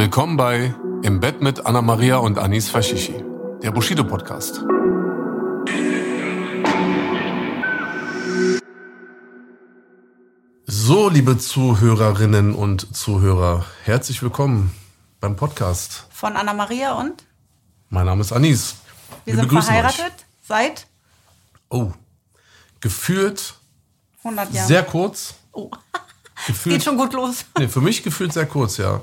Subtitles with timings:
[0.00, 3.22] Willkommen bei Im Bett mit Anna Maria und Anis Fashishi,
[3.62, 4.64] der Bushido Podcast.
[10.64, 14.74] So, liebe Zuhörerinnen und Zuhörer, herzlich willkommen
[15.20, 16.06] beim Podcast.
[16.08, 17.22] Von Anna Maria und?
[17.90, 18.76] Mein Name ist Anis.
[19.26, 20.48] Wir, sind verheiratet euch.
[20.48, 20.86] seit?
[21.68, 21.92] Oh,
[22.80, 23.52] gefühlt
[24.24, 24.66] 100 Jahre.
[24.66, 25.34] Sehr kurz.
[25.52, 25.70] Oh,
[26.46, 27.44] gefühlt, geht schon gut los.
[27.58, 29.02] Nee, für mich gefühlt sehr kurz, ja.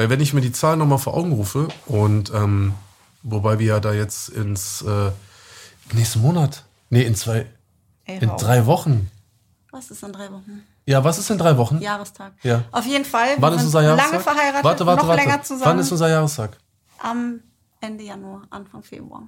[0.00, 2.72] Weil wenn ich mir die Zahlen nochmal vor Augen rufe und ähm,
[3.22, 5.10] wobei wir ja da jetzt ins äh,
[5.92, 7.44] nächsten Monat, nee, in zwei,
[8.06, 9.10] Ey, in drei Wochen.
[9.70, 10.66] Was ist in drei Wochen?
[10.86, 11.82] Ja, was ist in drei Wochen?
[11.82, 12.32] Jahrestag.
[12.42, 12.64] Ja.
[12.72, 13.36] Auf jeden Fall.
[13.36, 14.10] Wann ist unser Jahrestag?
[14.10, 15.22] Lange verheiratet, warte, warte, noch warte.
[15.22, 15.64] länger zusammen.
[15.66, 16.56] Wann ist unser Jahrestag?
[17.00, 17.40] Am
[17.82, 19.24] Ende Januar, Anfang Februar.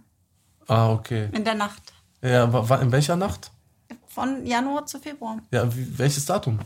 [0.68, 1.28] Ah, okay.
[1.32, 1.82] In der Nacht.
[2.22, 3.50] Ja, in welcher Nacht?
[4.06, 5.36] Von Januar zu Februar.
[5.50, 6.60] Ja, wie, welches Datum?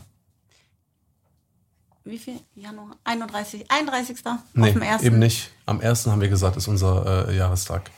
[2.07, 2.39] Wie viel?
[2.55, 2.95] Januar?
[3.03, 3.69] 31.
[3.69, 4.17] 31.
[4.53, 5.03] Nee, auf dem 1.
[5.03, 5.51] eben nicht.
[5.65, 6.07] Am 1.
[6.07, 7.91] haben wir gesagt, ist unser äh, Jahrestag.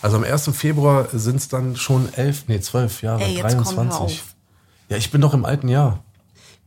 [0.00, 0.50] Also am 1.
[0.56, 4.22] Februar sind es dann schon elf, nee, zwölf Jahre, Ey, 23.
[4.88, 6.04] Ja, ich bin doch im alten Jahr.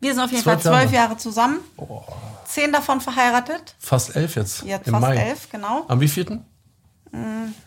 [0.02, 1.60] Wir sind auf jeden Fall zwölf Jahre, Jahre zusammen.
[1.78, 2.02] Oh.
[2.46, 3.76] Zehn davon verheiratet.
[3.80, 4.64] Fast elf jetzt.
[4.64, 5.16] Jetzt fast Mai.
[5.16, 5.86] elf, genau.
[5.88, 6.44] Am wievielten?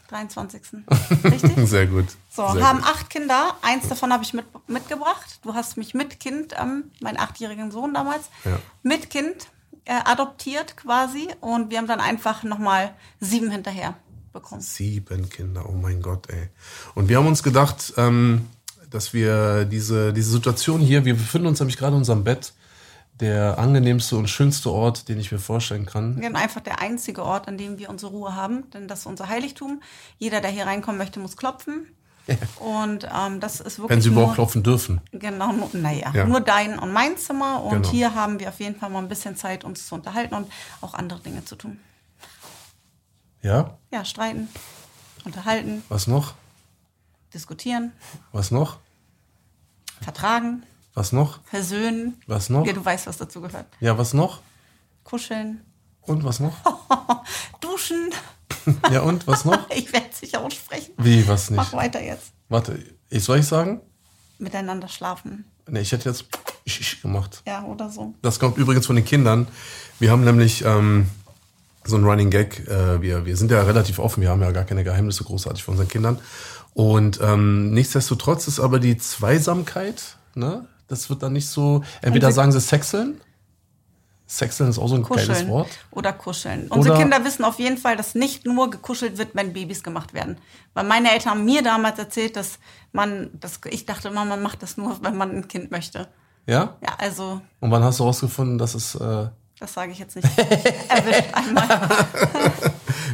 [0.08, 0.62] 23.
[1.24, 1.68] Richtig?
[1.68, 2.06] Sehr gut.
[2.30, 2.88] So, Sehr haben gut.
[2.88, 3.56] acht Kinder.
[3.62, 5.38] Eins davon habe ich mit, mitgebracht.
[5.42, 8.58] Du hast mich mit Kind, ähm, meinen achtjährigen Sohn damals, Ja.
[8.82, 9.48] mit Kind
[9.84, 11.28] äh, adoptiert quasi.
[11.40, 13.94] Und wir haben dann einfach nochmal sieben hinterher
[14.32, 14.60] bekommen.
[14.62, 16.48] Sieben Kinder, oh mein Gott, ey.
[16.94, 18.48] Und wir haben uns gedacht, ähm,
[18.90, 22.52] dass wir diese, diese Situation hier, wir befinden uns nämlich gerade in unserem Bett,
[23.20, 26.18] der angenehmste und schönste Ort, den ich mir vorstellen kann.
[26.18, 29.06] Wir haben einfach der einzige Ort, an dem wir unsere Ruhe haben, denn das ist
[29.06, 29.82] unser Heiligtum.
[30.18, 31.86] Jeder, der hier reinkommen möchte, muss klopfen.
[32.58, 33.90] Und ähm, das ist wirklich.
[33.90, 35.00] Wenn sie überhaupt klopfen dürfen.
[35.12, 36.24] Genau, nur, naja, Ja.
[36.24, 37.62] nur dein und mein Zimmer.
[37.62, 37.90] Und Genau.
[37.90, 40.50] hier haben wir auf jeden Fall mal ein bisschen Zeit, uns zu unterhalten und
[40.80, 41.78] auch andere Dinge zu tun.
[43.42, 43.76] Ja?
[43.92, 44.48] Ja, streiten,
[45.26, 46.32] unterhalten, Was noch?
[47.34, 47.92] diskutieren,
[48.32, 48.78] Was noch?
[50.00, 50.62] vertragen,
[50.94, 51.40] Was noch?
[51.44, 52.14] versöhnen.
[52.26, 52.66] Was noch?
[52.66, 53.66] Ja, du weißt, was dazu gehört.
[53.80, 54.40] Ja, was noch?
[55.02, 55.60] Kuscheln,
[56.02, 56.54] Und was noch?
[57.60, 58.10] duschen.
[58.90, 59.68] Ja, und was noch?
[59.70, 60.94] Ich werde es nicht aussprechen.
[60.96, 61.72] Wie, was Mach nicht?
[61.74, 62.32] weiter jetzt.
[62.48, 62.78] Warte,
[63.10, 63.82] ich soll ich sagen?
[64.38, 65.44] Miteinander schlafen.
[65.68, 66.24] Nee, ich hätte jetzt
[67.02, 67.42] gemacht.
[67.46, 68.14] Ja, oder so.
[68.22, 69.48] Das kommt übrigens von den Kindern.
[69.98, 71.10] Wir haben nämlich ähm,
[71.84, 72.66] so einen Running Gag.
[72.66, 75.72] Äh, wir, wir sind ja relativ offen, wir haben ja gar keine Geheimnisse großartig von
[75.72, 76.18] unseren Kindern.
[76.72, 80.66] Und ähm, nichtsdestotrotz ist aber die Zweisamkeit, ne?
[80.94, 81.82] Das wird dann nicht so.
[82.02, 83.20] Entweder sie- sagen sie Sexeln.
[84.26, 85.68] Sexeln ist auch so ein geiles Kuscheln Wort.
[85.90, 86.68] oder kuscheln.
[86.68, 90.14] Unsere Oder- Kinder wissen auf jeden Fall, dass nicht nur gekuschelt wird, wenn Babys gemacht
[90.14, 90.38] werden.
[90.72, 92.58] Weil meine Eltern haben mir damals erzählt, dass
[92.92, 96.08] man, das, ich dachte immer, man macht das nur, wenn man ein Kind möchte.
[96.46, 96.76] Ja?
[96.82, 98.94] Ja, also Und wann hast du rausgefunden, dass es.
[98.94, 99.28] Äh,
[99.60, 100.28] das sage ich jetzt nicht.
[100.88, 101.88] Erwischt einmal.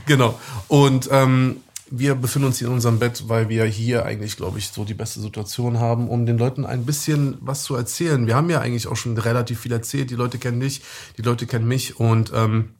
[0.07, 0.39] Genau.
[0.69, 4.69] Und ähm, wir befinden uns hier in unserem Bett, weil wir hier eigentlich, glaube ich,
[4.69, 8.27] so die beste Situation haben, um den Leuten ein bisschen was zu erzählen.
[8.27, 10.11] Wir haben ja eigentlich auch schon relativ viel erzählt.
[10.11, 10.83] Die Leute kennen dich,
[11.19, 12.71] die Leute kennen mich und ähm,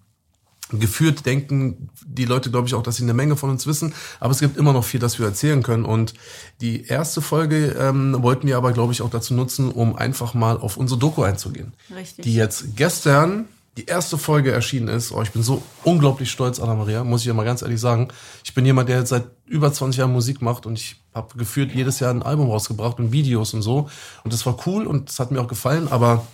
[0.73, 3.93] geführt denken die Leute, glaube ich, auch, dass sie eine Menge von uns wissen.
[4.21, 5.85] Aber es gibt immer noch viel, das wir erzählen können.
[5.85, 6.15] Und
[6.61, 10.57] die erste Folge ähm, wollten wir aber, glaube ich, auch dazu nutzen, um einfach mal
[10.57, 11.73] auf unsere Doku einzugehen.
[11.95, 12.25] Richtig.
[12.25, 13.47] Die jetzt gestern
[13.81, 15.11] die erste Folge erschienen ist.
[15.13, 18.09] Oh, ich bin so unglaublich stolz, Anna Maria, muss ich ja mal ganz ehrlich sagen.
[18.45, 21.73] Ich bin jemand, der jetzt seit über 20 Jahren Musik macht und ich habe gefühlt
[21.73, 23.89] jedes Jahr ein Album rausgebracht und Videos und so.
[24.23, 26.27] Und das war cool und das hat mir auch gefallen, aber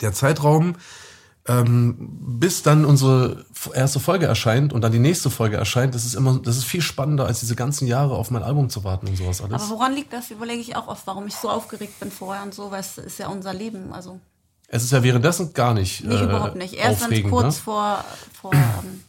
[0.00, 0.76] der Zeitraum,
[1.46, 1.96] ähm,
[2.38, 3.44] bis dann unsere
[3.74, 6.82] erste Folge erscheint und dann die nächste Folge erscheint, das ist immer, das ist viel
[6.82, 9.62] spannender, als diese ganzen Jahre auf mein Album zu warten und sowas alles.
[9.62, 12.54] Aber woran liegt das, überlege ich auch oft, warum ich so aufgeregt bin vorher und
[12.54, 13.92] so, weil es ist ja unser Leben.
[13.92, 14.20] Also
[14.68, 16.04] es ist ja währenddessen gar nicht.
[16.04, 16.74] nee, äh, überhaupt nicht.
[16.74, 17.62] Erst aufregend, kurz ne?
[17.62, 18.04] vor,
[18.40, 19.04] vor ähm,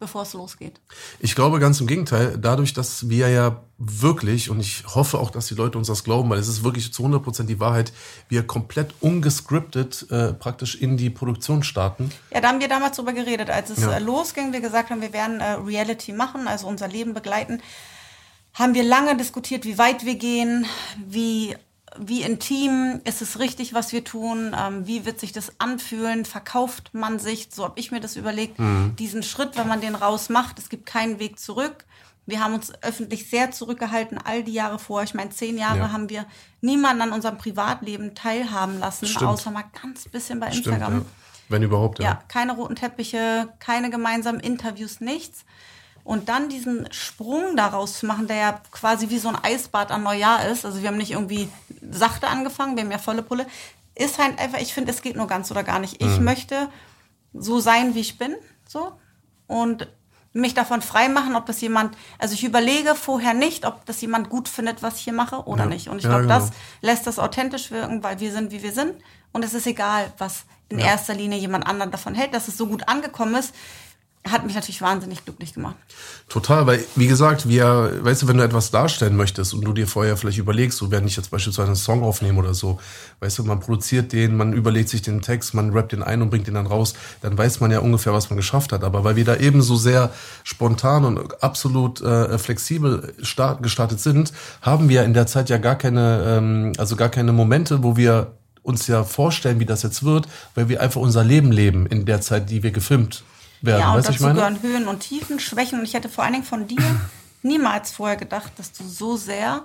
[0.00, 0.80] bevor es losgeht.
[1.20, 5.46] Ich glaube ganz im Gegenteil, dadurch, dass wir ja wirklich, und ich hoffe auch, dass
[5.48, 7.92] die Leute uns das glauben, weil es ist wirklich zu 100% die Wahrheit,
[8.28, 12.10] wir komplett ungescriptet äh, praktisch in die Produktion starten.
[12.32, 13.92] Ja, da haben wir damals drüber geredet, als es Ja.
[13.92, 17.60] äh, losging, wir gesagt haben, wir werden äh, Reality machen, also unser Leben begleiten,
[18.54, 20.64] haben wir lange diskutiert, wie weit wir gehen,
[21.06, 21.54] wie
[21.98, 24.54] wie intim ist es richtig, was wir tun?
[24.58, 26.24] Ähm, wie wird sich das anfühlen?
[26.24, 27.48] Verkauft man sich?
[27.52, 28.58] So habe ich mir das überlegt.
[28.58, 28.94] Mhm.
[28.98, 31.84] Diesen Schritt, wenn man den rausmacht, es gibt keinen Weg zurück.
[32.26, 35.02] Wir haben uns öffentlich sehr zurückgehalten, all die Jahre vor.
[35.02, 35.92] Ich meine, zehn Jahre Ja.
[35.92, 36.26] haben wir
[36.60, 39.24] niemanden an unserem Privatleben teilhaben lassen, Stimmt.
[39.24, 40.98] außer mal ganz bisschen bei Stimmt, Instagram.
[41.00, 41.04] ja.
[41.48, 42.04] Wenn überhaupt, ja.
[42.04, 45.44] Ja, keine roten Teppiche, keine gemeinsamen Interviews, nichts.
[46.10, 50.02] Und dann diesen Sprung daraus zu machen, der ja quasi wie so ein Eisbad an
[50.02, 50.64] Neujahr ist.
[50.66, 51.48] Also wir haben nicht irgendwie
[51.88, 53.46] sachte angefangen, wir haben ja volle Pulle.
[53.94, 56.02] Ist halt einfach, ich finde, es geht nur ganz oder gar nicht.
[56.02, 56.68] Ich möchte
[57.32, 58.34] so sein, wie ich bin,
[58.66, 58.92] so.
[59.46, 59.86] Und
[60.32, 64.30] mich davon frei machen, ob das jemand, also ich überlege vorher nicht, ob das jemand
[64.30, 65.68] gut findet, was ich hier mache oder Ja.
[65.70, 65.88] nicht.
[65.90, 66.40] Und ich Ja, glaube, genau.
[66.40, 68.94] das lässt das authentisch wirken, weil wir sind, wie wir sind.
[69.32, 70.86] Und es ist egal, was in Ja.
[70.86, 73.54] erster Linie jemand anderen davon hält, dass es so gut angekommen ist,
[74.28, 75.76] hat mich natürlich wahnsinnig glücklich gemacht.
[76.28, 79.86] Total, weil, wie gesagt, wir, weißt du, wenn du etwas darstellen möchtest und du dir
[79.86, 82.78] vorher vielleicht überlegst, so während ich jetzt beispielsweise einen Song aufnehme oder so,
[83.20, 86.28] weißt du, man produziert den, man überlegt sich den Text, man rappt den ein und
[86.28, 88.84] bringt den dann raus, dann weiß man ja ungefähr, was man geschafft hat.
[88.84, 90.10] Aber weil wir da eben so sehr
[90.44, 95.76] spontan und absolut äh, flexibel start, gestartet sind, haben wir in der Zeit ja gar
[95.76, 100.28] keine, ähm, also gar keine Momente, wo wir uns ja vorstellen, wie das jetzt wird,
[100.54, 103.24] weil wir einfach unser Leben leben in der Zeit, die wir gefilmt
[103.62, 103.80] werden.
[103.80, 105.78] ja, und dazu ich gehören Höhen und Tiefen, Schwächen.
[105.80, 106.82] Und ich hätte vor allen Dingen von dir
[107.42, 109.64] niemals vorher gedacht, dass du so sehr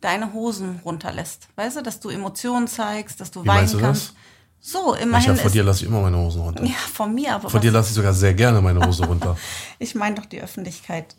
[0.00, 1.48] deine Hosen runterlässt.
[1.56, 3.82] Weißt du, dass du Emotionen zeigst, dass du Wie weinen du das?
[3.82, 4.12] kannst.
[4.60, 6.64] So, Ich immerhin ja, vor ist, dir lasse ich immer meine Hosen runter.
[6.64, 9.36] ja, von mir, aber Vor dir lasse ich sogar sehr gerne meine Hose runter.
[9.78, 11.14] Ich meine doch die Öffentlichkeit.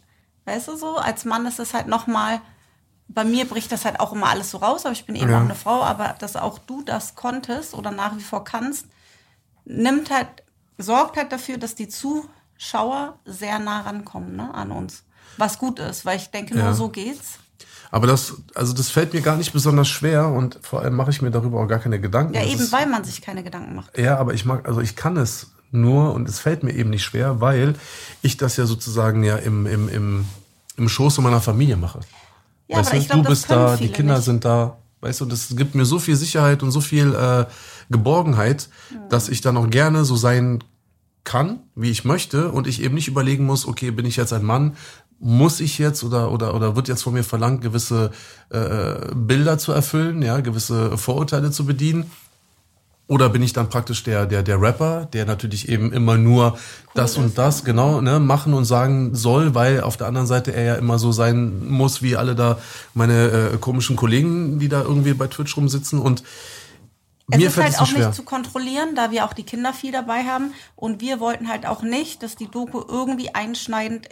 [0.46, 2.42] Weißt du so, als Mann ist es halt nochmal,
[3.08, 5.38] bei mir bricht das halt auch immer alles so raus, aber ich bin eben Ja.
[5.38, 8.86] auch eine Frau, aber dass auch du das konntest oder nach wie vor kannst,
[9.66, 10.28] nimmt halt,
[10.78, 15.04] sorgt halt dafür, dass die Zuschauer sehr nah rankommen, ne, an uns.
[15.38, 16.74] Was gut ist, weil ich denke, nur Ja.
[16.74, 17.40] so geht's.
[17.92, 21.22] Aber das, also das fällt mir gar nicht besonders schwer und vor allem mache ich
[21.22, 22.34] mir darüber auch gar keine Gedanken.
[22.34, 23.98] Ja, Das eben ist, weil man sich keine Gedanken macht.
[23.98, 27.04] Ja, aber ich mag, also ich kann es nur und es fällt mir eben nicht
[27.04, 27.76] schwer, weil
[28.22, 30.26] ich das ja sozusagen ja im, im, im,
[30.76, 32.00] im Schoße meiner Familie mache.
[32.68, 34.26] Ja, weißt aber du, ich glaube, du bist da, die Kinder nicht.
[34.26, 37.46] sind da, weißt du, das gibt mir so viel Sicherheit und so viel äh,
[37.90, 39.10] Geborgenheit, Hm.
[39.10, 40.64] dass ich dann auch gerne so sein
[41.24, 44.46] kann, wie ich möchte und ich eben nicht überlegen muss, okay, bin ich jetzt ein
[44.46, 44.78] Mann,
[45.20, 48.12] muss ich jetzt oder oder oder wird jetzt von mir verlangt, gewisse
[48.50, 52.10] äh, Bilder zu erfüllen, ja, gewisse Vorurteile zu bedienen.
[53.10, 56.58] Oder bin ich dann praktisch der, der, der Rapper, der natürlich eben immer nur
[56.94, 60.64] das und das genau ne, machen und sagen soll, weil auf der anderen Seite er
[60.64, 62.58] ja immer so sein muss, wie alle da
[62.94, 66.00] meine äh, komischen Kollegen, die da irgendwie bei Twitch rumsitzen.
[66.00, 66.22] Und
[67.30, 68.08] Es mir ist halt auch nicht schwer.
[68.08, 70.54] nicht zu kontrollieren, da wir auch die Kinder viel dabei haben.
[70.76, 74.08] Und wir wollten halt auch nicht, dass die Doku irgendwie einschneidend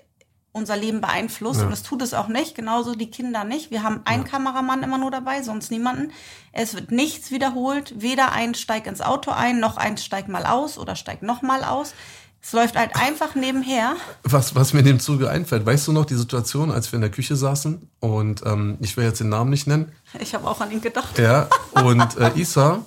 [0.51, 1.62] unser Leben beeinflusst.
[1.62, 2.56] Und das tut es auch nicht.
[2.56, 3.71] Genauso die Kinder nicht.
[3.71, 6.12] Wir haben einen Kameramann immer nur dabei, sonst niemanden.
[6.53, 7.94] Es wird nichts wiederholt.
[7.97, 11.63] Weder ein steig ins Auto ein, noch ein steig mal aus oder steig noch mal
[11.63, 11.94] aus.
[12.41, 13.95] Es läuft halt einfach nebenher.
[14.23, 17.01] Was, was mir in dem Zuge einfällt, weißt du noch die Situation, als wir in
[17.01, 20.61] der Küche saßen und ähm, ich will jetzt den Namen nicht nennen, Ich habe auch
[20.61, 21.18] an ihn gedacht.
[21.18, 21.47] Ja,
[21.83, 22.85] und äh, Isa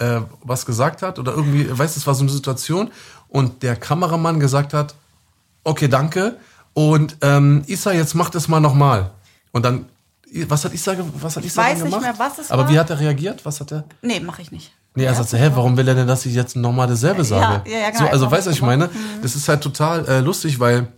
[0.00, 2.90] äh, was gesagt hat oder irgendwie, weißt du, es war so eine Situation
[3.28, 4.94] und der Kameramann gesagt hat,
[5.64, 6.36] okay, danke
[6.74, 9.10] und ähm, Isa, jetzt mach das mal nochmal.
[9.52, 9.86] Und dann,
[10.48, 12.70] was hat Isa, was hat Isa weiß dann nicht mehr, was es Aber war.
[12.70, 13.44] wie hat er reagiert?
[13.44, 13.84] Was hat er?
[14.02, 14.72] Nee, mache ich nicht.
[14.94, 17.68] Nee, er sagte, hä, warum will er denn, dass ich jetzt nochmal dasselbe sage?
[17.70, 18.90] ja, ja, genau, so, also weißt du, was ich meine?
[19.22, 20.88] Das ist halt total äh, lustig, weil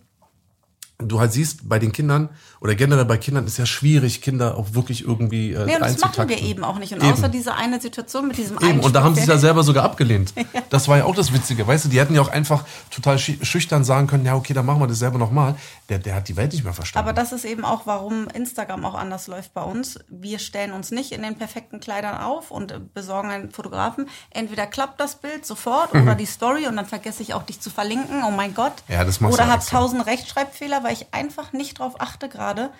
[1.08, 2.28] du halt siehst, bei den Kindern
[2.60, 5.98] oder generell bei Kindern ist ja schwierig, Kinder auch wirklich irgendwie äh, Nee, und das
[6.00, 6.92] machen wir eben auch nicht.
[6.92, 7.12] Und Eben.
[7.12, 9.62] außer diese eine Situation mit diesem Eben, einen und da haben sie es ja selber
[9.62, 10.32] sogar abgelehnt.
[10.70, 13.44] Das war ja auch das Witzige, weißt du, die hätten ja auch einfach total schü-
[13.44, 15.54] schüchtern sagen können, ja, okay, dann machen wir das selber nochmal.
[15.90, 17.06] Der, der hat die Welt nicht mehr verstanden.
[17.08, 19.98] Aber das ist eben auch, warum Instagram auch anders läuft bei uns.
[20.08, 24.08] Wir stellen uns nicht in den perfekten Kleidern auf und besorgen einen Fotografen.
[24.30, 27.68] Entweder klappt das Bild sofort oder die Story und dann vergesse ich auch dich zu
[27.68, 28.22] verlinken.
[28.26, 28.72] Oh mein Gott.
[28.88, 28.94] Mhm.
[28.94, 29.78] Ja, das machst Oder habe extra.
[29.78, 32.70] tausend Rechtschreibfehler, weil ich einfach nicht drauf achte gerade.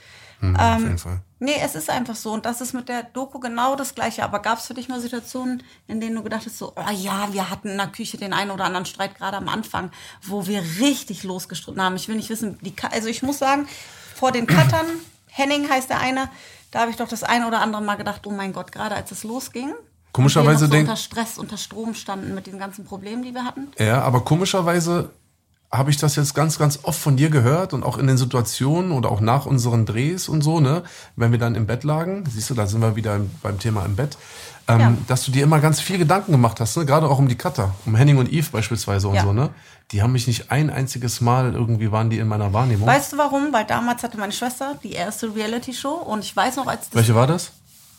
[0.41, 1.21] Mhm, auf jeden Fall.
[1.39, 2.33] Nee, es ist einfach so.
[2.33, 4.25] Und das ist mit der Doku genau das Gleiche.
[4.25, 7.33] Aber gab es für dich mal Situationen, in denen du gedacht hast, so, oh ja,
[7.33, 9.91] wir hatten in der Küche den einen oder anderen Streit gerade am Anfang,
[10.23, 11.97] wo wir richtig losgestritten haben.
[11.97, 13.67] Ich will nicht wissen, die, Ka- also ich muss sagen,
[14.15, 14.87] vor den Cuttern,
[15.29, 16.29] Henning heißt der eine,
[16.73, 19.11] da habe ich doch das eine oder andere Mal gedacht, oh mein Gott, gerade als
[19.13, 19.73] es losging.
[20.13, 23.45] Komischerweise wir noch so unter Stress, unter Strom standen mit den ganzen Problemen, die wir
[23.45, 23.69] hatten.
[23.79, 25.11] Ja, aber komischerweise
[25.75, 28.93] habe ich das jetzt ganz, ganz oft von dir gehört und auch in den Situationen
[28.93, 30.83] oder auch nach unseren Drehs und so, ne,
[31.17, 33.85] wenn wir dann im Bett lagen, siehst du, da sind wir wieder im, beim Thema
[33.87, 34.19] im Bett,
[34.69, 34.93] ähm, Ja.
[35.09, 36.85] dass du dir immer ganz viel Gedanken gemacht hast, ne?
[36.85, 39.23] gerade auch um die Cutter, um Henning und Eve beispielsweise und Ja.
[39.25, 39.49] so, ne?
[39.93, 42.87] Die haben mich nicht ein einziges Mal irgendwie waren die in meiner Wahrnehmung.
[42.87, 43.53] Weißt du warum?
[43.53, 47.15] Weil damals hatte meine Schwester die erste Reality-Show und ich weiß noch, als das Welche
[47.15, 47.53] war das?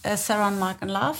[0.03, 1.17] Äh, Sarah und Mark in Love.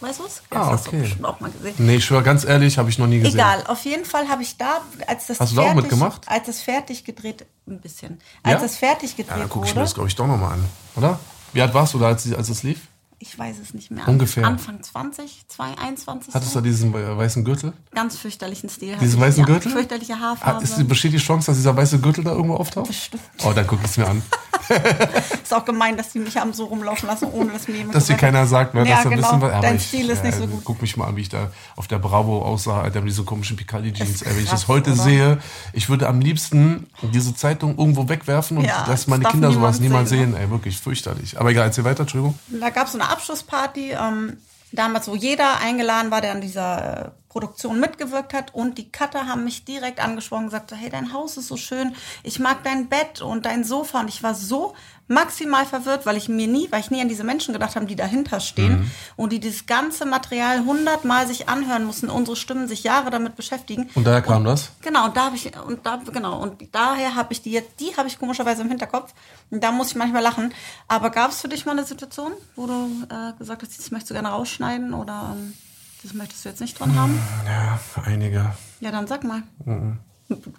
[0.00, 0.42] Weißt du was?
[0.50, 1.16] Ah, das hast du okay.
[1.22, 1.74] auch mal gesehen.
[1.78, 3.34] Nee, ich schwöre ganz ehrlich, habe ich noch nie gesehen.
[3.34, 6.28] Egal, auf jeden Fall habe ich da, als das Hast du da auch fertig, mitgemacht?
[6.28, 8.60] als das fertig gedreht, ein bisschen, als Ja?
[8.60, 10.64] das fertig gedreht Ja, dann gucke ich mir das, glaube ich, doch nochmal an.
[10.94, 11.18] Oder?
[11.52, 12.82] Wie alt warst du da, als, als es lief?
[13.20, 14.46] Ich weiß es nicht mehr, Ungefähr.
[14.46, 16.60] Anfang 20, 21, Hattest so.
[16.60, 17.72] du diesen weißen Gürtel?
[17.94, 18.96] ganz fürchterlichen Stil.
[19.00, 19.24] Diesen ich.
[19.26, 19.72] weißen ja, Gürtel?
[19.72, 20.64] Fürchterliche Hat, Haarfarbe.
[20.64, 22.86] ist, besteht die Chance, dass dieser weiße Gürtel da irgendwo auftaucht?
[22.88, 23.22] Bestimmt.
[23.44, 24.22] Oh, dann gucke ich es mir an.
[25.42, 28.06] Ist auch gemein, dass die mich haben so rumlaufen lassen, ohne dass mir jemand Dass
[28.06, 29.22] dir keiner sagt, wer Ja, das ein genau.
[29.22, 29.52] bisschen was.
[29.52, 30.62] Aber Dein ich, Stil ist nicht äh, so gut.
[30.64, 33.56] Guck mich mal an, wie ich da auf der Bravo aussah, Alter, mit diesen komischen.
[33.58, 35.02] Ist Ey, Wenn ich das heute oder?
[35.02, 35.38] sehe,
[35.72, 39.80] ich würde am liebsten diese Zeitung irgendwo wegwerfen und Ja, dass meine das Kinder sowas
[39.80, 40.40] niemand niemals sehen, sehen.
[40.42, 41.38] Ey, wirklich fürchterlich.
[41.40, 42.38] Aber egal, erzähl weiter, Entschuldigung.
[42.60, 44.38] Da gab es so eine Abschlussparty, ähm,
[44.72, 48.54] damals, wo jeder eingeladen war, der an dieser äh, Produktion mitgewirkt hat.
[48.54, 51.94] Und die Cutter haben mich direkt angesprochen und gesagt, hey, dein Haus ist so schön,
[52.22, 54.00] ich mag dein Bett und dein Sofa.
[54.00, 54.74] Und ich war so
[55.08, 57.96] maximal verwirrt, weil ich mir nie, weil ich nie an diese Menschen gedacht habe, die
[57.96, 58.90] dahinter stehen Mhm.
[59.16, 63.88] und die dieses ganze Material hundertmal sich anhören mussten, unsere Stimmen sich Jahre damit beschäftigen.
[63.94, 64.70] Und daher kam das?
[64.82, 67.96] Genau, und da habe ich und da genau und daher habe ich die jetzt, die
[67.96, 69.12] habe ich komischerweise im Hinterkopf.
[69.50, 70.52] Und da muss ich manchmal lachen.
[70.88, 74.10] Aber gab es für dich mal eine Situation, wo du äh, gesagt hast, das möchtest
[74.10, 75.54] du gerne rausschneiden oder ähm,
[76.02, 77.18] das möchtest du jetzt nicht dran haben?
[77.46, 78.52] Ja, einige.
[78.80, 79.42] Ja, dann sag mal.
[79.64, 79.98] Mhm.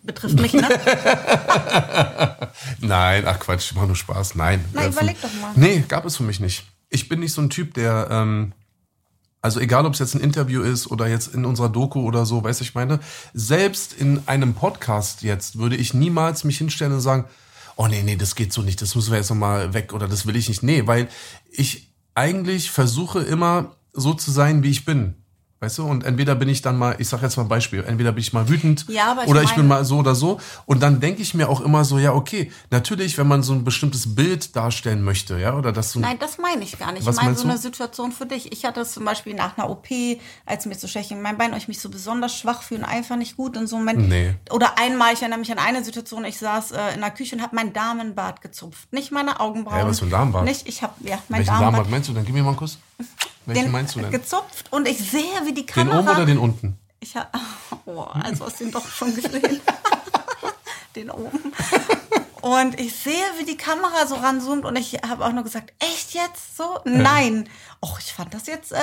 [0.03, 0.67] Betrifft mich, ne?
[2.79, 4.35] Nein, ach Quatsch, ich mach nur Spaß.
[4.35, 4.65] Nein.
[4.73, 5.51] Na, Äh, überleg doch mal.
[5.55, 6.65] Nee, gab es für mich nicht.
[6.89, 8.53] Ich bin nicht so ein Typ, der, ähm,
[9.41, 12.43] also egal ob es jetzt ein Interview ist oder jetzt in unserer Doku oder so,
[12.43, 12.99] weiß ich meine,
[13.33, 17.25] selbst in einem Podcast jetzt würde ich niemals mich hinstellen und sagen,
[17.75, 20.25] oh nee, nee, das geht so nicht, das müssen wir jetzt nochmal weg oder das
[20.25, 20.63] will ich nicht.
[20.63, 21.07] Nee, weil
[21.51, 25.15] ich eigentlich versuche immer so zu sein, wie ich bin.
[25.61, 28.13] Weißt du, und entweder bin ich dann mal, ich sag jetzt mal ein Beispiel, entweder
[28.13, 30.39] bin ich mal wütend Ja, ich oder ich bin mal so oder so.
[30.65, 33.65] Und dann denke ich mir auch immer so, ja, okay, natürlich, wenn man so ein
[33.65, 37.05] bestimmtes Bild darstellen möchte, ja, oder das so ein Nein, das meine ich gar nicht.
[37.05, 37.49] Was ich meine so du?
[37.49, 38.53] eine Situation für dich.
[38.53, 39.87] Ich hatte es zum Beispiel nach einer OP,
[40.45, 43.17] als mir so schlecht mein Bein, und ich mich so besonders schwach fühle und einfach
[43.17, 44.07] nicht gut in so einem Moment.
[44.07, 44.35] Nee.
[44.51, 47.41] Oder einmal, ich erinnere mich an eine Situation, ich saß äh, in der Küche und
[47.41, 48.93] habe mein Damenbart gezupft.
[48.93, 49.79] Nicht meine Augenbrauen.
[49.79, 50.45] Ja, was für ein Damenbart?
[50.45, 51.73] Nicht, ich habe, ja, mein Welchen Damenbart.
[51.73, 52.13] Damenbart meinst du?
[52.13, 52.77] Dann gib mir mal einen Kuss.
[53.45, 54.11] Welchen den meinst du denn?
[54.11, 55.99] gezupft und ich sehe, wie die Den Kamera...
[55.99, 56.77] oben oder den unten?
[56.99, 57.33] Ich hab,
[57.85, 59.61] oh, also hast du ihn doch schon gesehen.
[60.95, 61.53] den oben.
[62.41, 66.13] Und ich sehe, wie die Kamera so ranzoomt und ich habe auch nur gesagt, echt
[66.13, 66.79] jetzt so?
[66.85, 67.49] Nein.
[67.81, 68.77] Och, ich fand das jetzt äh,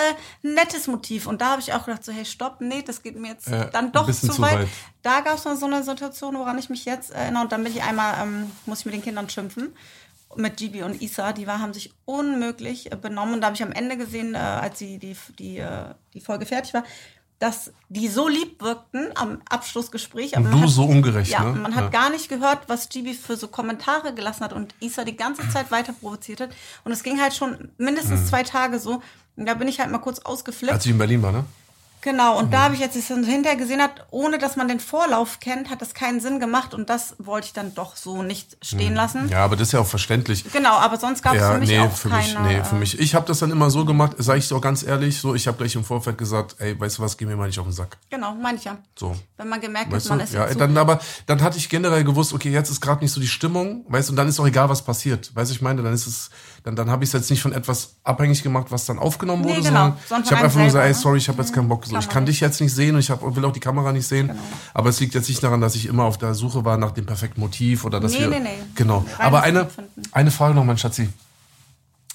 [0.44, 1.26] ein nettes Motiv.
[1.26, 3.70] Und da habe ich auch gedacht, so, hey, stopp, nee, das geht mir jetzt Äh,
[3.72, 4.60] dann doch zu weit.
[4.60, 4.68] weit.
[5.02, 7.44] Da gab es noch so eine Situation, woran ich mich jetzt erinnere.
[7.44, 9.74] Und dann bin ich einmal, ähm, muss ich mit den Kindern schimpfen.
[10.34, 13.34] Mit Gibi und Isa, die war, haben sich unmöglich äh, benommen.
[13.34, 16.44] Und da habe ich am Ende gesehen, äh, als die, die, die, äh, die Folge
[16.46, 16.84] fertig war,
[17.38, 20.36] dass die so lieb wirkten am Abschlussgespräch.
[20.36, 21.58] aber Und du hat- so ungerecht, ja, ne?
[21.60, 21.90] man hat Ja.
[21.90, 25.70] gar nicht gehört, was Gibi für so Kommentare gelassen hat und Isa die ganze Zeit
[25.70, 26.50] weiter provoziert hat.
[26.84, 29.02] Und es ging halt schon mindestens zwei Tage so.
[29.36, 30.72] Und da bin ich halt mal kurz ausgeflippt.
[30.72, 31.44] Als ich in Berlin war, ne?
[32.06, 34.78] Genau, und da habe ich jetzt das dann hinterher gesehen hat, ohne dass man den
[34.78, 38.56] Vorlauf kennt, hat das keinen Sinn gemacht und das wollte ich dann doch so nicht
[38.62, 39.28] stehen lassen.
[39.28, 40.44] Ja, aber das ist ja auch verständlich.
[40.52, 42.22] Genau, aber sonst gab es Ja, für mich nee, auch für keine.
[42.22, 43.00] mich, nee, für mich.
[43.00, 45.58] Ich habe das dann immer so gemacht, sage ich auch ganz ehrlich, so, ich habe
[45.58, 47.96] gleich im Vorfeld gesagt, ey, weißt du was, geh mir mal nicht auf den Sack.
[48.08, 48.78] Genau, meine ich ja.
[48.94, 49.16] So.
[49.36, 50.24] Wenn man gemerkt hat, Weißt man du?
[50.26, 53.20] ist Ja, dann aber dann hatte ich generell gewusst, okay, jetzt ist gerade nicht so
[53.20, 55.34] die Stimmung, weißt du, und dann ist auch egal, was passiert.
[55.34, 56.30] Weißt du, ich meine, dann ist es
[56.66, 59.50] dann dann habe ich es jetzt nicht von etwas abhängig gemacht, was dann aufgenommen Nee,
[59.50, 59.70] wurde, genau.
[59.70, 60.94] sondern Sondern ich habe einfach nur gesagt, ey, ne?
[60.94, 63.08] sorry, ich habe jetzt keinen Bock, so, ich kann dich jetzt nicht sehen und ich
[63.08, 64.40] hab, will auch die Kamera nicht sehen, Genau.
[64.74, 67.06] aber es liegt jetzt nicht daran, dass ich immer auf der Suche war nach dem
[67.06, 68.58] perfekten Motiv oder dass Nee, wir nee, nee.
[68.74, 68.98] genau.
[68.98, 69.68] Reines Aber eine
[70.10, 71.08] eine Frage noch, mein Schatzi.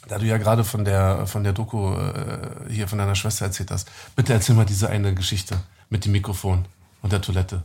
[0.10, 3.72] Da du ja gerade von der von der Doku äh, hier von deiner Schwester erzählt
[3.72, 5.58] hast, bitte erzähl mal diese eine Geschichte
[5.90, 6.66] mit dem Mikrofon
[7.02, 7.64] und der Toilette.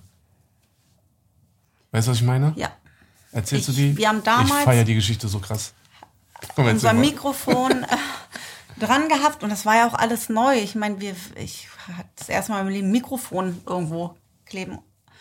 [1.91, 2.53] Weißt du, was ich meine?
[2.55, 2.69] ja.
[3.33, 3.97] Erzählst Ich- du die?
[3.97, 5.73] wir haben Ich damals- feiere die Geschichte so krass.
[6.57, 6.93] Unser.
[6.93, 7.87] Mikrofon äh,
[8.81, 10.57] dran gehabt und das war ja auch alles neu.
[10.57, 14.79] Ich meine, wir, ich hatte das erste Mal im Leben Mikrofon irgendwo kleben.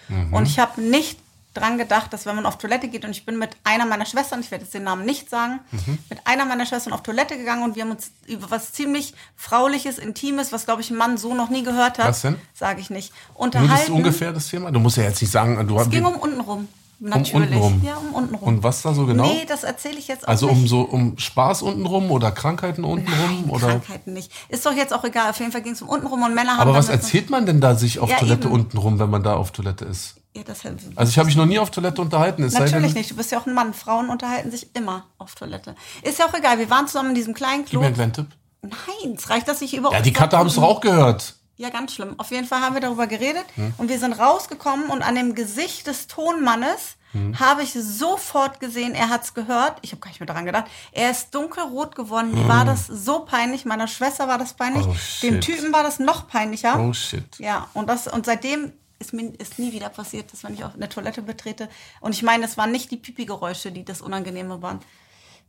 [0.09, 0.33] Mhm.
[0.33, 1.19] Und ich habe nicht
[1.53, 4.41] dran gedacht, dass wenn man auf Toilette geht und ich bin mit einer meiner Schwestern,
[4.41, 5.97] ich werde jetzt den Namen nicht sagen, Mhm.
[6.09, 9.97] mit einer meiner Schwestern auf Toilette gegangen und wir haben uns über was ziemlich Frauliches,
[9.97, 12.35] Intimes, was glaube ich ein Mann so noch nie gehört hat, Was denn?
[12.53, 13.83] sage ich nicht, Nur das unterhalten.
[13.83, 14.69] ist ungefähr das Thema?
[14.69, 16.67] Du musst ja jetzt nicht sagen, du es ging um untenrum.
[16.99, 17.49] Natürlich.
[17.49, 17.81] untenrum.
[17.83, 18.47] Ja, um untenrum.
[18.47, 19.25] Und was da so genau?
[19.27, 20.55] Nee, das erzähle ich jetzt auch also nicht.
[20.57, 24.31] um so um Spaß untenrum oder Krankheiten untenrum Nein, oder Krankheiten nicht.
[24.49, 25.29] Ist doch jetzt auch egal.
[25.29, 26.61] Auf jeden Fall ging es um untenrum und Männer haben.
[26.61, 28.55] Aber was erzählt man denn da sich auf Ja, Toilette eben.
[28.55, 30.15] untenrum, wenn man da auf Toilette ist?
[30.35, 30.59] Ja, das,
[30.95, 32.43] Also ich habe mich noch nie auf Toilette unterhalten.
[32.43, 33.11] Es natürlich denn, nicht.
[33.11, 33.73] Du bist ja auch ein Mann.
[33.73, 35.75] Frauen unterhalten sich immer auf Toilette.
[36.01, 36.59] Ist ja auch egal.
[36.59, 37.79] Wir waren zusammen in diesem kleinen Gib Klo.
[37.79, 38.27] mir einen kleinen Tipp.
[38.61, 39.91] Nein, es reicht, dass ich über.
[39.93, 41.35] Ja, die Katte haben es doch auch gehört.
[41.57, 42.15] Ja, ganz schlimm.
[42.17, 43.45] Auf jeden Fall haben wir darüber geredet
[43.77, 46.97] und wir sind rausgekommen und an dem Gesicht des Tonmannes
[47.39, 49.77] habe ich sofort gesehen, er hat's gehört.
[49.83, 50.65] Ich habe gar nicht mehr daran gedacht.
[50.91, 52.33] Er ist dunkelrot geworden.
[52.33, 53.63] Mir war das so peinlich.
[53.63, 54.85] Meiner Schwester war das peinlich.
[54.85, 55.39] Oh, Dem.
[55.39, 56.77] Typen war das noch peinlicher.
[56.77, 57.39] Oh shit.
[57.39, 60.73] Ja, und das und seitdem ist mir ist nie wieder passiert, dass wenn ich auch
[60.73, 61.69] eine Toilette betrete
[62.01, 64.79] und ich meine, es waren nicht die Pipi-Geräusche, die das Unangenehme waren,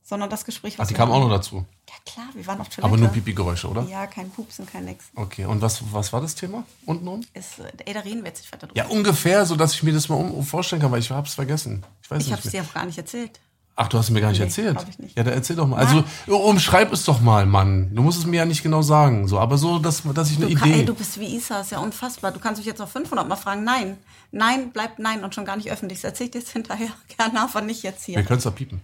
[0.08, 0.74] sondern das Gespräch.
[0.76, 1.64] Ach, was die wir kamen auch noch dazu.
[1.88, 2.84] Ja klar, wir waren auf Toilette.
[2.84, 3.82] Aber nur Pipi-Geräusche, oder?
[3.82, 5.04] Ja, kein Pupsen, kein nix.
[5.16, 7.22] Okay, und was, was war das Thema untenrum?
[7.34, 8.78] Ist, äh, ey, da reden wir jetzt nicht weiter drüber.
[8.80, 11.84] Ja, ungefähr, so dass ich mir das mal um, vorstellen kann, weil ich hab's vergessen.
[12.02, 13.40] Ich weiß ich habe nicht es dir auch gar nicht erzählt.
[13.78, 14.86] Ach, du hast es mir gar nicht Nee, erzählt.
[14.88, 15.18] ich nicht.
[15.18, 15.84] Ja, dann erzähl doch mal.
[15.84, 16.02] Also,
[16.34, 17.94] umschreib es doch mal, Mann.
[17.94, 20.46] Du musst es mir ja nicht genau sagen, so, aber so, dass, dass ich eine
[20.46, 20.78] Du, kann, Idee.
[20.80, 22.32] ey, du bist wie Isa, ist ja unfassbar.
[22.32, 23.64] Du kannst mich jetzt noch 500 Mal fragen.
[23.64, 23.98] Nein,
[24.32, 26.00] nein, bleibt nein und schon gar nicht öffentlich.
[26.00, 28.22] Das erzähl ich dir jetzt hinterher gerne, aber nicht jetzt Wir hier.
[28.24, 28.80] können es da piepen.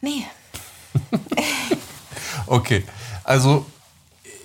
[0.00, 0.24] Nee,
[2.46, 2.84] Okay,
[3.24, 3.66] also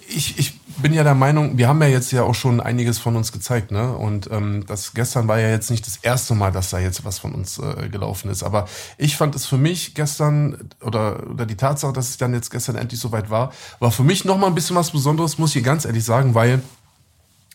[0.07, 3.15] ich, ich bin ja der Meinung, wir haben ja jetzt ja auch schon einiges von
[3.15, 3.95] uns gezeigt, ne?
[3.95, 7.19] Und ähm, das gestern war ja jetzt nicht das erste Mal, dass da jetzt was
[7.19, 8.43] von uns äh, gelaufen ist.
[8.43, 8.67] Aber
[8.97, 12.75] ich fand es für mich gestern oder oder die Tatsache, dass es dann jetzt gestern
[12.75, 15.85] endlich soweit war, war für mich noch mal ein bisschen was Besonderes, muss ich ganz
[15.85, 16.61] ehrlich sagen, weil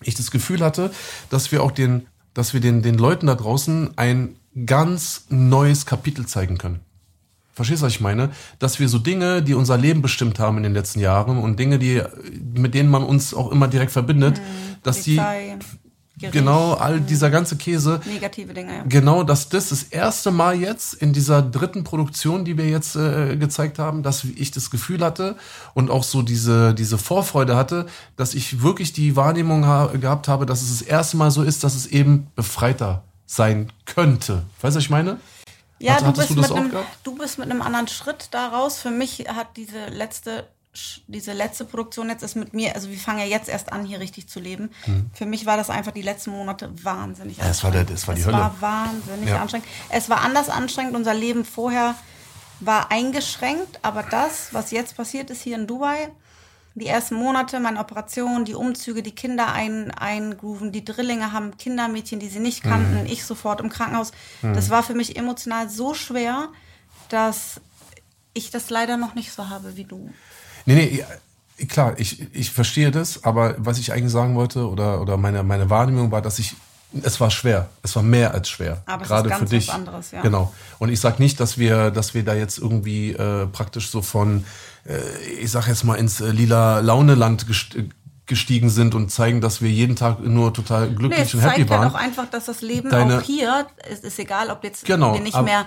[0.03, 0.93] ich das Gefühl hatte,
[1.29, 6.27] dass wir auch den, dass wir den den Leuten da draußen ein ganz neues Kapitel
[6.27, 6.86] zeigen können.
[7.57, 8.29] Verstehst du, was ich meine?
[8.59, 11.79] Dass wir so Dinge, die unser Leben bestimmt haben in den letzten Jahren und Dinge,
[11.79, 12.03] die,
[12.55, 14.43] mit denen man uns auch immer direkt verbindet,
[14.83, 15.19] dass die,
[16.19, 18.73] Gericht, genau, all dieser ganze Käse, negative Dinge.
[18.75, 18.83] Ja.
[18.87, 23.37] genau, dass das das erste Mal jetzt in dieser dritten Produktion, die wir jetzt äh,
[23.37, 25.37] gezeigt haben, dass ich das Gefühl hatte
[25.73, 27.87] und auch so diese, diese Vorfreude hatte,
[28.17, 31.65] dass ich wirklich die Wahrnehmung ha gehabt habe, dass es das erste Mal so ist,
[31.65, 34.45] dass es eben befreiter sein könnte.
[34.61, 35.19] Weißt du, was ich meine?
[35.79, 38.79] Ja, Hattest- du hattest bist, du mit einem, du bist mit einem anderen Schritt daraus.
[38.79, 40.49] Für mich hat diese letzte,
[41.07, 44.01] diese letzte Produktion jetzt ist mit mir, also wir fangen ja jetzt erst an, hier
[44.01, 44.71] richtig zu leben.
[45.15, 47.45] Für mich war das einfach die letzten Monate wahnsinnig Mhm.
[47.45, 47.99] Ja, es war der- anstrengend.
[48.01, 48.37] es war die es Hölle.
[48.39, 49.41] war wahnsinnig Ja.
[49.41, 49.69] anstrengend.
[49.91, 50.95] Es war anders anstrengend.
[50.97, 51.95] Unser Leben vorher
[52.61, 56.09] war eingeschränkt, aber das, was jetzt passiert ist hier in Dubai,
[56.79, 62.21] die ersten Monate, meine Operation, die Umzüge, die Kinder ein, eingrooven, die Drillinge haben Kindermädchen,
[62.21, 63.07] die sie nicht kannten, Mhm.
[63.07, 64.13] ich sofort im Krankenhaus.
[64.43, 66.49] Das war für mich emotional so schwer,
[67.09, 67.61] dass
[68.35, 70.11] ich das leider noch nicht so habe wie du.
[70.67, 70.75] Nee,
[71.59, 75.43] nee, klar, ich, ich verstehe das, aber was ich eigentlich sagen wollte oder, oder meine,
[75.43, 76.55] meine Wahrnehmung war, dass ich,
[77.03, 78.83] es war schwer, es war mehr als schwer.
[78.87, 79.69] Aber es Gerade ist ganz für dich.
[79.69, 80.23] was anderes, ja.
[80.23, 80.53] Genau.
[80.79, 84.45] Und ich sag nicht, dass wir, dass wir da jetzt irgendwie äh, praktisch so von,
[84.87, 84.99] äh,
[85.41, 87.77] ich sag jetzt mal, ins äh, lila Launeland gest
[88.29, 91.59] gestiegen sind und zeigen, dass wir jeden Tag nur total Nee, glücklich es und happy
[91.59, 91.91] zeigt halt waren.
[91.93, 95.21] auch einfach, dass das Leben Deine- auch hier, es ist egal, ob jetzt Genau, wir
[95.21, 95.65] nicht mehr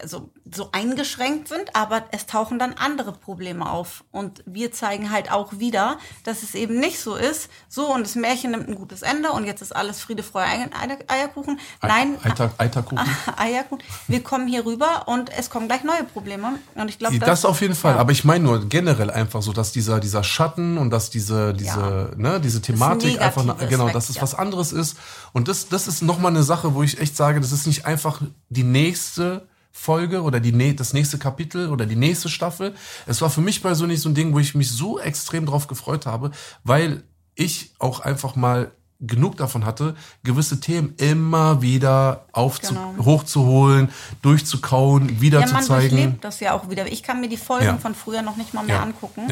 [0.00, 4.04] also, so eingeschränkt sind, aber es tauchen dann andere Probleme auf.
[4.10, 8.16] Und wir zeigen halt auch wieder, dass es eben nicht so ist, so und das
[8.16, 11.60] Märchen nimmt ein gutes Ende und jetzt ist alles Friede, Freude, Eier- Eier- Eierkuchen.
[11.80, 13.06] Nein, Eiter, Eiterkuchen.
[13.36, 13.84] Eierkuchen.
[14.08, 16.58] Wir kommen hier rüber und es kommen gleich neue Probleme.
[16.74, 17.94] Und ich glaube, Das, auf jeden Fall.
[17.94, 18.00] ja.
[18.00, 22.12] Aber ich meine nur generell einfach so, dass dieser, dieser Schatten und dass diese, diese,
[22.16, 24.22] ne, diese Thematik einfach, genau, dass es ja.
[24.22, 24.96] was anderes ist.
[25.32, 28.20] Und das, das ist nochmal eine Sache, wo ich echt sage, das ist nicht einfach
[28.48, 32.74] die nächste Folge oder die, das nächste Kapitel oder die nächste Staffel.
[33.06, 36.06] Es war für mich persönlich so ein Ding, wo ich mich so extrem drauf gefreut
[36.06, 36.30] habe,
[36.62, 37.02] weil
[37.34, 38.72] ich auch einfach mal
[39.04, 43.04] genug davon hatte, gewisse Themen immer wieder aufzu Genau.
[43.04, 43.88] hochzuholen,
[44.36, 45.88] durchzukauen, wieder Ja, zu man zeigen.
[45.96, 46.86] durchlebt das ja auch wieder.
[46.90, 47.78] Ich kann mir die Folgen Ja.
[47.78, 48.82] von früher noch nicht mal mehr Ja.
[48.82, 49.22] angucken,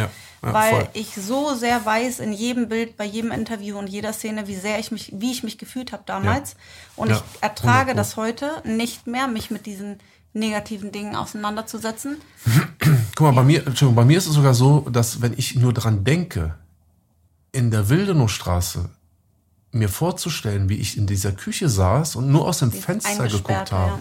[0.40, 0.88] weil voll.
[0.94, 4.78] ich so sehr weiß in jedem Bild, bei jedem Interview und jeder Szene, wie sehr
[4.80, 6.56] ich mich, wie ich mich gefühlt habe damals.
[6.96, 7.94] Und ich ertrage 100 Pro.
[7.96, 9.98] das heute nicht mehr, mich mit diesen
[10.32, 12.18] negativen Dingen auseinanderzusetzen.
[13.16, 15.72] Guck mal, bei mir, Entschuldigung, bei mir ist es sogar so, dass wenn ich nur
[15.72, 16.54] dran denke,
[17.52, 18.88] in der Wildenowstraße
[19.72, 23.98] mir vorzustellen, wie ich in dieser Küche saß und nur aus dem Fenster geguckt habe.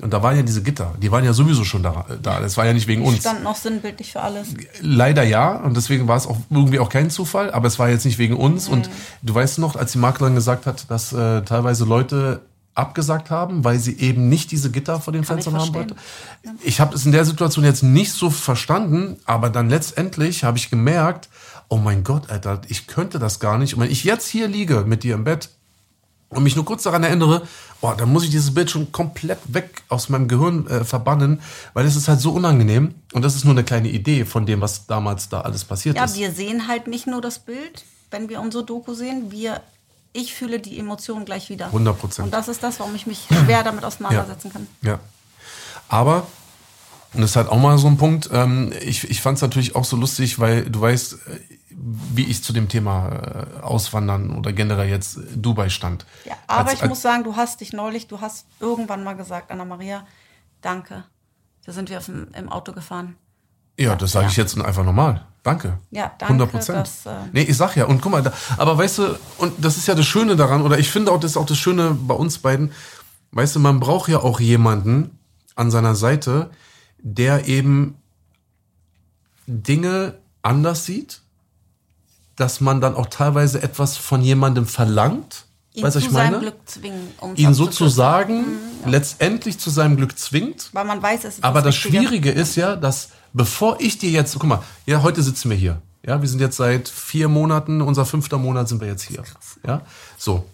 [0.00, 2.06] Und da waren ja diese Gitter, die waren ja sowieso schon da.
[2.22, 2.40] da.
[2.40, 3.18] Das war ja nicht wegen Die uns.
[3.20, 4.48] standen auch sinnbildlich für alles.
[4.80, 8.06] Leider ja, und deswegen war es auch irgendwie auch kein Zufall, aber es war jetzt
[8.06, 8.68] nicht wegen uns.
[8.68, 8.88] Und
[9.20, 12.40] du weißt noch, als die Maklerin gesagt hat, dass äh, teilweise Leute
[12.74, 15.96] abgesagt haben, weil sie eben nicht diese Gitter vor den Kann Fenstern haben wollten.
[16.62, 20.70] Ich habe es in der Situation jetzt nicht so verstanden, aber dann letztendlich habe ich
[20.70, 21.28] gemerkt,
[21.68, 23.74] oh mein Gott, Alter, ich könnte das gar nicht.
[23.74, 25.50] Und wenn ich jetzt hier liege mit dir im Bett
[26.30, 27.42] und mich nur kurz daran erinnere,
[27.82, 31.40] oh, dann muss ich dieses Bild schon komplett weg aus meinem Gehirn äh, verbannen,
[31.74, 32.94] weil es ist halt so unangenehm.
[33.12, 36.04] Und das ist nur eine kleine Idee von dem, was damals da alles passiert Ja,
[36.04, 36.16] ist.
[36.16, 39.60] wir sehen halt nicht nur das Bild, wenn wir unsere Doku sehen, wir,
[40.12, 41.66] ich fühle die Emotionen gleich wieder.
[41.66, 42.26] 100 Prozent.
[42.26, 44.66] Und das ist das, warum ich mich schwer damit auseinandersetzen kann.
[44.82, 44.98] Ja.
[45.88, 46.26] Aber,
[47.14, 49.74] und das ist halt auch mal so ein Punkt, ähm, ich, ich fand es natürlich
[49.76, 54.52] auch so lustig, weil du weißt, äh, wie ich zu dem Thema äh, Auswandern oder
[54.52, 56.06] generell jetzt Dubai stand.
[56.24, 59.14] Ja, aber Als- ich als- muss sagen, du hast dich neulich, du hast irgendwann mal
[59.14, 60.06] gesagt, Anna-Maria,
[60.60, 61.04] danke.
[61.64, 63.16] Da sind wir auf dem, im Auto gefahren.
[63.78, 65.26] Ja, das sage ich jetzt einfach nochmal.
[65.42, 65.78] Danke.
[65.90, 66.88] Ja, danke, 100 Prozent.
[67.06, 69.88] äh, nee, ich sag ja, und guck mal, da, aber weißt du, und das ist
[69.88, 72.38] ja das Schöne daran, oder ich finde auch, das ist auch das Schöne bei uns
[72.38, 72.70] beiden,
[73.32, 75.18] weißt du, man braucht ja auch jemanden
[75.56, 76.50] an seiner Seite,
[76.98, 77.96] der eben
[79.46, 81.22] Dinge anders sieht,
[82.36, 86.12] dass man dann auch teilweise etwas von jemandem verlangt, Ihn weißt du, was zu ich
[86.14, 86.30] meine?
[86.32, 87.08] seinem Glück zwingen.
[87.18, 88.44] um's ihn sozusagen
[88.86, 90.68] letztendlich zu seinem Glück zwingt.
[90.72, 91.98] Weil man weiß, es ist Aber das Wichtige.
[91.98, 95.82] Schwierige ist ja, dass bevor ich dir jetzt, guck mal, ja, heute sitzen wir hier.
[96.04, 99.22] Ja, wir sind jetzt seit vier Monaten, unser fünfter Monat sind wir jetzt hier.
[99.66, 99.82] Ja,
[100.18, 100.44] so.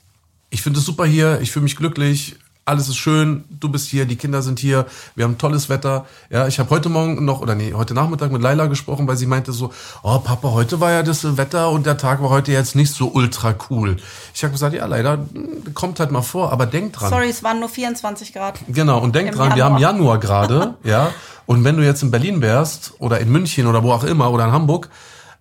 [0.51, 2.37] Ich finde es super hier, ich fühle mich glücklich,
[2.69, 6.07] alles ist schön, du bist hier, die Kinder sind hier, wir haben tolles Wetter.
[6.31, 9.27] Ja, ich habe heute Morgen noch, oder nee, heute Nachmittag mit Laila gesprochen, weil sie
[9.27, 12.77] meinte so, oh Papa, heute war ja das Wetter und der Tag war heute jetzt
[12.77, 13.97] nicht so ultra cool.
[14.35, 15.19] Ich habe gesagt, ja, leider,
[15.75, 17.11] kommt halt mal vor, aber denk dran.
[17.11, 18.61] Sorry, es waren nur 24 Grad.
[18.69, 20.19] Genau, und denk Im dran, wir haben Januar.
[20.19, 21.11] Januar gerade, ja.
[21.47, 24.45] Und wenn du jetzt in Berlin wärst oder in München oder wo auch immer oder
[24.45, 24.91] in Hamburg,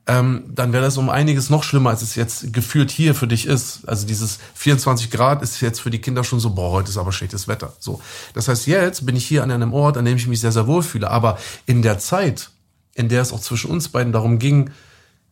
[0.08, 3.46] ähm, dann wäre das um einiges noch schlimmer, als es jetzt gefühlt hier für dich
[3.46, 3.88] ist.
[3.88, 7.12] Also dieses 24 Grad ist jetzt für die Kinder schon so, boah, heute ist aber
[7.12, 7.74] schlechtes Wetter.
[7.80, 8.02] So.
[8.34, 10.66] Das heißt, jetzt bin ich hier an einem Ort, an dem ich mich sehr, sehr
[10.66, 11.12] wohl fühle.
[11.12, 12.52] Aber in der Zeit,
[12.94, 14.72] in der es auch zwischen uns beiden darum ging,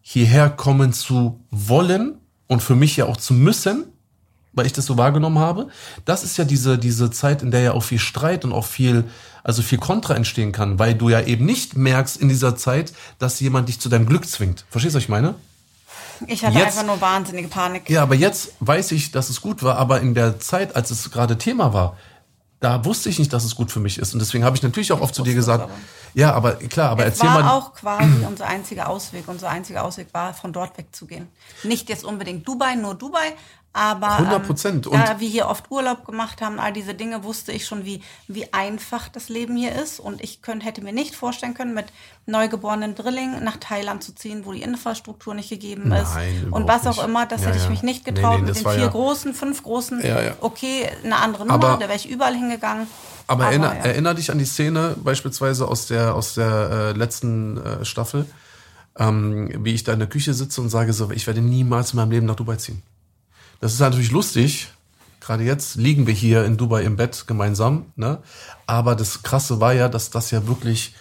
[0.02, 3.86] hierher kommen zu wollen und für mich ja auch zu müssen,
[4.52, 5.68] weil ich das so wahrgenommen habe.
[6.04, 9.06] Das ist ja diese, diese Zeit, in der ja auch viel Streit und auch viel,
[9.46, 13.40] also viel Kontra entstehen kann, weil du ja eben nicht merkst in dieser Zeit, dass
[13.40, 14.66] jemand dich zu deinem Glück zwingt.
[14.70, 15.36] Verstehst du, was ich meine?
[16.28, 17.90] Ich hatte Jetzt- einfach nur wahnsinnige Panik.
[17.90, 21.12] Ja, aber jetzt weiß ich, dass es gut war, aber in der Zeit, als es
[21.12, 21.96] gerade Thema war,
[22.60, 24.14] da wusste ich nicht, dass es gut für mich ist.
[24.14, 25.74] Und deswegen habe ich natürlich auch oft zu dir gesagt, aber.
[26.16, 27.52] ja, aber klar, aber es erzähl war mal.
[27.52, 29.26] auch quasi unser einziger Ausweg.
[29.28, 31.28] Unser einziger Ausweg war, von dort wegzugehen.
[31.64, 33.34] Nicht jetzt unbedingt Dubai, nur Dubai,
[33.76, 34.88] aber 100%.
[34.88, 37.84] Ähm, Und- da wir hier oft Urlaub gemacht haben, all diese Dinge, wusste ich schon,
[37.84, 40.00] wie, wie einfach das Leben hier ist.
[40.00, 41.88] Und ich könnt, hätte mir nicht vorstellen können, mit
[42.26, 46.16] neugeborenen Drilling nach Thailand zu ziehen, wo die Infrastruktur nicht gegeben ist.
[46.16, 47.10] Nein, Und überhaupt was auch nicht.
[47.10, 47.70] immer, das Ja, hätte ich ja.
[47.70, 48.36] mich nicht Nee, getraut.
[48.36, 50.02] nee, mit das den vier ja- großen, fünf großen,
[50.42, 52.88] okay, eine andere Nummer, Aber- da wäre ich überall hingegangen.
[53.28, 53.82] Aber, erinner, ja.
[53.86, 58.26] erinner dich an die Szene beispielsweise aus der, aus der äh, letzten äh, Staffel,
[58.98, 61.98] ähm, wie ich da in der Küche sitze und sage so, ich werde niemals in
[61.98, 62.82] meinem Leben nach Dubai ziehen.
[63.66, 64.68] Das ist natürlich lustig.
[65.20, 68.20] Gerade jetzt liegen wir hier in Dubai im Bett gemeinsam, ne?
[68.68, 70.94] Aber das Krasse war ja, dass das ja wirklich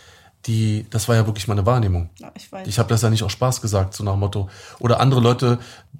[0.46, 2.08] die, das war ja wirklich meine Wahrnehmung.
[2.20, 2.66] Ja, ich weiß.
[2.66, 4.48] Ich habe das ja nicht aus Spaß gesagt, so nach dem Motto.
[4.78, 5.58] Oder andere Leute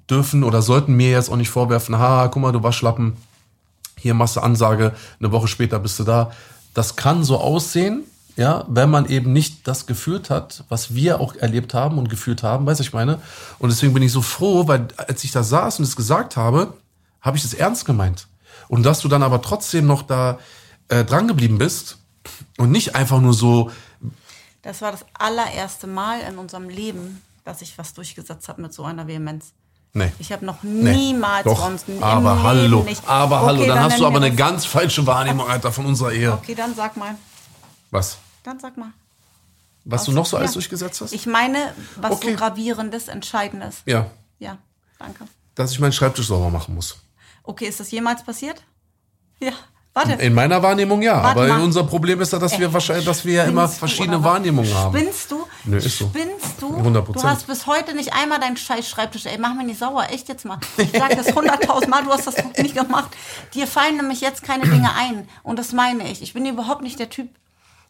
[0.09, 3.15] dürfen oder sollten mir jetzt auch nicht vorwerfen, ha, guck mal, du Waschlappen,
[3.99, 6.31] hier machst du Ansage, eine Woche später bist du da.
[6.73, 11.35] Das kann so aussehen, ja, wenn man eben nicht das gefühlt hat, was wir auch
[11.35, 13.19] erlebt haben und gefühlt haben, weiß ich meine.
[13.59, 16.73] Und deswegen bin ich so froh, weil als ich da saß und es gesagt habe,
[17.21, 18.27] habe ich das ernst gemeint.
[18.67, 20.37] Und dass du dann aber trotzdem noch da
[20.89, 21.97] äh, dran geblieben bist
[22.57, 23.71] und nicht einfach nur so,
[24.63, 28.83] Das war das allererste Mal in unserem Leben, dass ich was durchgesetzt habe mit so
[28.83, 29.53] einer Vehemenz.
[29.93, 30.11] nee.
[30.19, 33.07] Ich habe noch Nee, niemals doch, sonst aber hallo, nicht.
[33.07, 36.33] aber hallo, Okay, dann, hast du aber eine ganz falsche Wahrnehmung, Alter, von unserer Ehe.
[36.33, 37.15] Okay, dann sag mal.
[37.91, 38.17] Was?
[38.45, 38.93] Dann sag mal.
[39.85, 40.53] Was du noch so alles ja.
[40.55, 41.13] durchgesetzt hast?
[41.13, 42.31] Ich meine, was Okay.
[42.31, 43.81] so gravierendes, entscheidendes.
[43.85, 44.57] ja, Ja,
[44.99, 45.25] danke.
[45.55, 46.97] dass ich meinen Schreibtisch sauber machen muss.
[47.43, 48.63] Okay, ist das jemals passiert?
[49.39, 49.51] Ja,
[49.93, 50.13] warte.
[50.13, 51.61] In meiner Wahrnehmung ja, Warte aber mal.
[51.61, 54.23] unser Problem ist ja, dass wir Ey, wahrscheinlich, dass wir ja immer verschiedene?
[54.23, 54.97] Wahrnehmungen haben.
[54.97, 55.45] Spinnst du?
[55.65, 56.07] Nö, ist so.
[56.07, 56.67] Spinnst du?
[56.75, 57.13] 100%.
[57.13, 59.25] Du hast bis heute nicht einmal deinen scheiß Schreibtisch.
[59.27, 60.07] Ey, mach mir nicht sauer.
[60.09, 60.59] Echt jetzt mal.
[60.77, 63.11] Ich sag das hunderttausend Mal, du hast das noch nicht gemacht.
[63.53, 65.27] Dir fallen nämlich jetzt keine Dinge ein.
[65.43, 66.21] Und das meine ich.
[66.23, 67.29] Ich bin überhaupt nicht der Typ.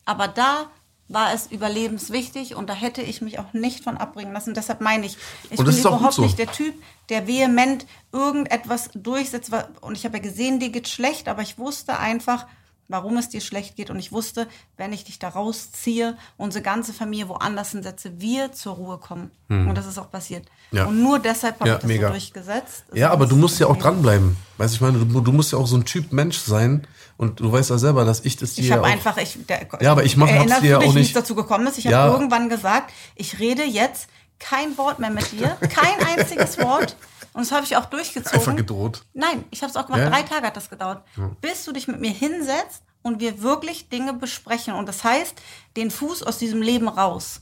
[0.06, 0.68] Aber da
[1.08, 4.54] war es überlebenswichtig und da hätte ich mich auch nicht von abbringen lassen.
[4.56, 5.18] Deshalb meine ich,
[5.52, 6.24] ich bin überhaupt so.
[6.24, 6.74] nicht der Typ,
[7.10, 9.52] der vehement irgendetwas durchsetzt.
[9.82, 12.48] Und ich habe ja gesehen, dir geht schlecht, aber ich wusste einfach,
[12.88, 13.92] warum es dir schlecht geht.
[13.92, 18.74] Und ich wusste, wenn ich dich da rausziehe, unsere ganze Familie woanders hinsetze, wir zur
[18.74, 19.30] Ruhe kommen.
[19.48, 20.46] Und das ist auch passiert.
[20.72, 20.78] Hm.
[20.78, 20.86] Ja.
[20.86, 22.08] Und nur deshalb habe Ja, ich das mega.
[22.08, 22.86] so durchgesetzt.
[22.94, 24.38] Ja, aber du musst ja auch dranbleiben.
[24.58, 26.88] Weißt du, ich meine, du, du musst ja auch so ein Typ Mensch sein.
[27.18, 29.92] Und du weißt ja selber, dass ich das dir Ich habe einfach, ich, der, Ja,
[29.94, 31.78] aber ich mach- hab's erinnerst dir ja auch es nicht- dazu gekommen ist.
[31.78, 32.00] Ich Ja.
[32.04, 36.98] habe irgendwann gesagt, ich rede jetzt kein Wort mehr mit dir, kein einziges Wort.
[37.34, 38.40] Und das habe ich auch durchgezogen.
[38.40, 39.04] Einfach gedroht.
[39.14, 40.02] Nein, ich habe es auch gemacht.
[40.02, 40.10] Ja.
[40.10, 41.04] Drei Tage hat das gedauert,
[41.42, 44.74] bis du dich mit mir hinsetzt und wir wirklich Dinge besprechen.
[44.74, 45.36] Und das heißt,
[45.78, 47.42] den Fuß aus diesem Leben raus.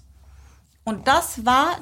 [0.84, 1.78] Und das war,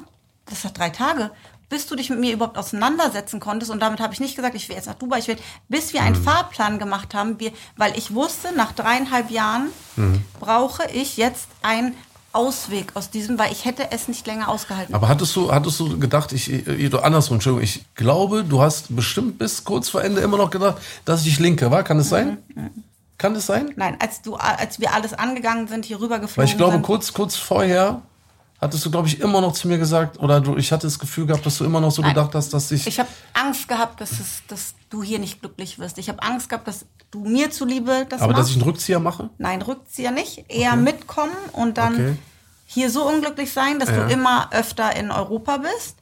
[0.46, 1.30] das hat drei Tage,
[1.72, 3.70] bis du dich mit mir überhaupt auseinandersetzen konntest.
[3.70, 5.38] Und damit habe ich nicht gesagt, ich will jetzt nach Dubai, ich will,
[5.70, 6.22] bis wir einen Mhm.
[6.22, 10.22] Fahrplan gemacht haben, wir, weil ich wusste, nach dreieinhalb Jahren Mhm.
[10.38, 11.94] brauche ich jetzt ein
[12.34, 14.94] Ausweg aus diesem, weil ich hätte es nicht länger ausgehalten.
[14.94, 16.50] Aber hattest du, hattest du gedacht, ich,
[17.02, 21.24] andersrum, Entschuldigung, ich glaube, du hast bestimmt bis kurz vor Ende immer noch gedacht, dass
[21.26, 21.82] ich linke war.
[21.84, 22.38] Kann es sein?
[22.54, 22.70] Mhm,
[23.18, 23.72] Kann es sein?
[23.76, 26.82] Nein, als du, als wir alles angegangen sind, hier rüber Weil geflogen ich glaube, sind.
[26.82, 28.02] kurz, kurz vorher
[28.62, 31.26] hattest du, glaube ich, immer noch zu mir gesagt, oder du, ich hatte das Gefühl
[31.26, 32.14] gehabt, dass du immer noch so Nein.
[32.14, 32.86] gedacht hast, dass ich.
[32.86, 35.98] Ich habe Angst gehabt, dass, es, dass du hier nicht glücklich wirst.
[35.98, 38.50] Ich habe Angst gehabt, dass du mir zuliebe das aber dass machst.
[38.52, 39.28] ich einen Rückzieher mache?
[39.38, 40.46] Nein, Rückzieher nicht.
[40.48, 42.16] Eher mitkommen und dann Okay.
[42.64, 44.06] hier so unglücklich sein, dass Ja.
[44.06, 45.96] du immer öfter in Europa bist.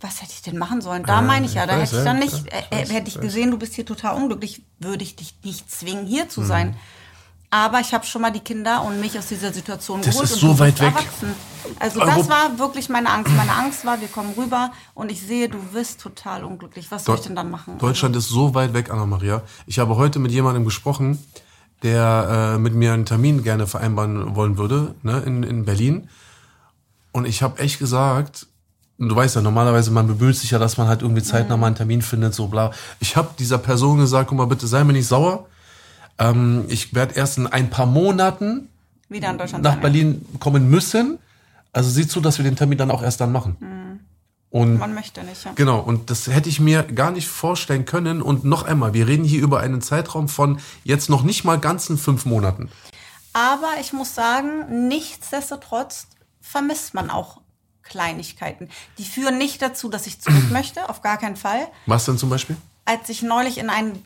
[0.00, 1.02] Was hätte ich denn machen sollen?
[1.02, 2.82] Da meine ich ja, da ich weiß, hätte ich dann ja, nicht, ja, ich äh,
[2.82, 6.24] weiß, hätte ich gesehen, du bist hier total unglücklich, würde ich dich nicht zwingen, hier
[6.24, 6.30] Mhm.
[6.30, 6.76] zu sein.
[7.50, 10.34] Aber ich habe schon mal die Kinder und mich aus dieser Situation Das geholt ist
[10.34, 10.94] und so weit bist weg.
[10.94, 11.34] erwachsen.
[11.78, 13.32] Also Europ- das war wirklich meine Angst.
[13.34, 16.90] Meine Angst war, wir kommen rüber und ich sehe, du wirst total unglücklich.
[16.90, 17.78] Was soll ich denn dann machen?
[17.78, 19.42] Deutschland ist so weit weg, Anna-Maria.
[19.66, 21.18] Ich habe heute mit jemandem gesprochen,
[21.82, 26.08] der äh, mit mir einen Termin gerne vereinbaren wollen würde, ne, in, in Berlin.
[27.12, 28.46] Und ich habe echt gesagt,
[28.98, 31.76] du weißt ja, normalerweise man bemüht sich ja, dass man halt irgendwie zeitnah mal einen
[31.76, 32.72] Termin findet, so bla.
[33.00, 35.46] Ich habe dieser Person gesagt, guck mal, bitte sei mir nicht sauer.
[36.18, 38.68] Ähm, ich werde erst in ein paar Monaten
[39.08, 39.80] Wieder in Deutschland nach sein.
[39.80, 41.18] Berlin kommen müssen.
[41.72, 43.56] Also sieh zu, dass wir den Termin dann auch erst dann machen.
[44.50, 45.52] Und Man möchte nicht, ja.
[45.54, 48.22] Genau, und das hätte ich mir gar nicht vorstellen können.
[48.22, 51.98] Und noch einmal, wir reden hier über einen Zeitraum von jetzt noch nicht mal ganzen
[51.98, 52.70] fünf Monaten.
[53.34, 56.06] Aber ich muss sagen, nichtsdestotrotz
[56.40, 57.40] vermisst man auch
[57.82, 58.70] Kleinigkeiten.
[58.96, 61.68] Die führen nicht dazu, dass ich zurück möchte, auf gar keinen Fall.
[61.86, 62.56] Was denn zum Beispiel?
[62.86, 64.02] Als ich neulich in ein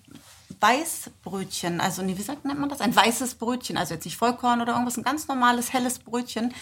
[0.62, 2.80] Weißbrötchen, also nee, wie sagt nennt man das?
[2.80, 6.54] Ein weißes Brötchen, also jetzt nicht Vollkorn oder irgendwas, ein ganz normales helles Brötchen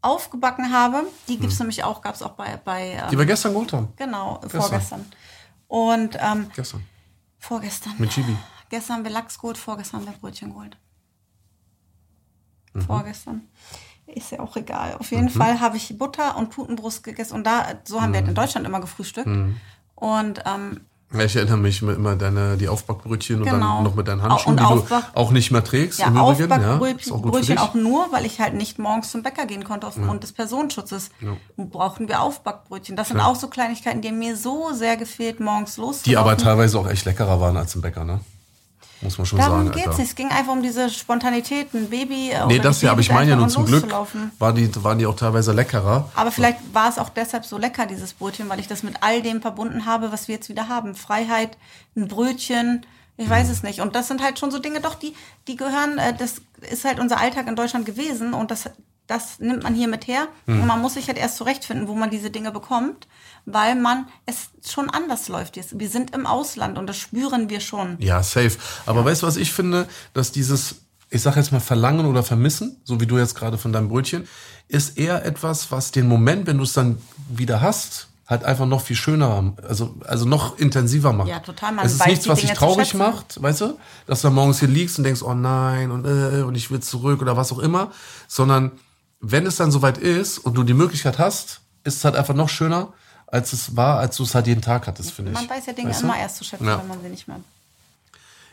[0.00, 1.02] aufgebacken habe.
[1.26, 3.92] Die gibt's nämlich auch, gab's auch bei, bei ähm, Die wir gestern geholt haben.
[3.96, 5.04] genau, vorgestern.
[5.66, 6.84] Und ähm, Gestern.
[7.38, 7.94] vorgestern.
[7.98, 8.36] Mit Chibi.
[8.70, 10.76] Gestern haben wir Lachs geholt, vorgestern haben wir Brötchen geholt.
[12.74, 12.82] Mhm.
[12.82, 13.42] Vorgestern.
[14.06, 14.96] Ist ja auch egal.
[14.98, 17.34] Auf jeden Fall habe ich Butter und Putenbrust gegessen.
[17.34, 18.28] Und da, so haben wir Mhm.
[18.30, 19.28] in Deutschland immer gefrühstückt.
[19.94, 23.76] Und ähm, ich erinnere mich immer deine, die Aufbackbrötchen und Genau.
[23.76, 25.98] dann noch mit deinen Handschuhen, Und die du auch nicht mehr trägst.
[26.00, 26.50] ja, im Übrigen.
[26.50, 29.86] Ja, Aufbackbrötchen auch Brötchen auch nur, weil ich halt nicht morgens zum Bäcker gehen konnte
[29.86, 31.10] aufgrund des Personenschutzes.
[31.56, 32.94] Und brauchten wir Aufbackbrötchen.
[32.96, 36.04] Das sind auch so Kleinigkeiten, die mir so sehr gefehlt, morgens loszulaufen.
[36.04, 38.20] Die aber teilweise auch echt leckerer waren als im Bäcker, ne?
[39.00, 39.70] Muss man schon Darum sagen.
[39.72, 39.98] geht's Alter.
[39.98, 40.08] nicht.
[40.10, 42.32] Es ging einfach um diese Spontanität, ein Baby.
[42.48, 43.86] Nee, das ja, aber ich meine ja nur zum Glück
[44.38, 46.10] waren die, waren die auch teilweise leckerer.
[46.14, 49.22] Aber vielleicht war es auch deshalb so lecker, dieses Brötchen, weil ich das mit all
[49.22, 50.94] dem verbunden habe, was wir jetzt wieder haben.
[50.94, 51.56] Freiheit,
[51.96, 52.84] ein Brötchen,
[53.16, 53.80] ich weiß es nicht.
[53.80, 55.14] Und das sind halt schon so Dinge, doch, die,
[55.46, 58.70] die gehören, äh, das ist halt unser Alltag in Deutschland gewesen und das,
[59.08, 60.28] das nimmt man hier mit her.
[60.46, 63.08] Und man muss sich halt erst zurechtfinden, wo man diese Dinge bekommt,
[63.46, 65.80] weil man es schon anders läuft jetzt.
[65.80, 67.96] Wir sind im Ausland und das spüren wir schon.
[67.98, 68.52] Ja, safe.
[68.84, 69.88] Aber weißt du, was ich finde?
[70.12, 73.72] Dass dieses, ich sag jetzt mal Verlangen oder Vermissen, so wie du jetzt gerade von
[73.72, 74.28] deinem Brötchen,
[74.68, 76.98] ist eher etwas, was den Moment, wenn du es dann
[77.30, 81.28] wieder hast, halt einfach noch viel schöner, also, also noch intensiver macht.
[81.28, 81.72] Ja, total.
[81.72, 83.78] Man es ist nichts, was dich traurig macht, weißt du?
[84.06, 86.80] Dass du dann morgens hier liegst und denkst, oh nein, und, äh, und ich will
[86.80, 87.90] zurück oder was auch immer,
[88.26, 88.72] sondern
[89.20, 92.48] wenn es dann soweit ist und du die Möglichkeit hast, ist es halt einfach noch
[92.48, 92.92] schöner,
[93.26, 95.38] als es war, als du es halt jeden Tag hattest, finde ich.
[95.38, 96.04] Man weiß ja Dinge Weißt du?
[96.06, 96.78] immer erst zu schätzen, Ja.
[96.78, 97.40] wenn man sie nicht mehr.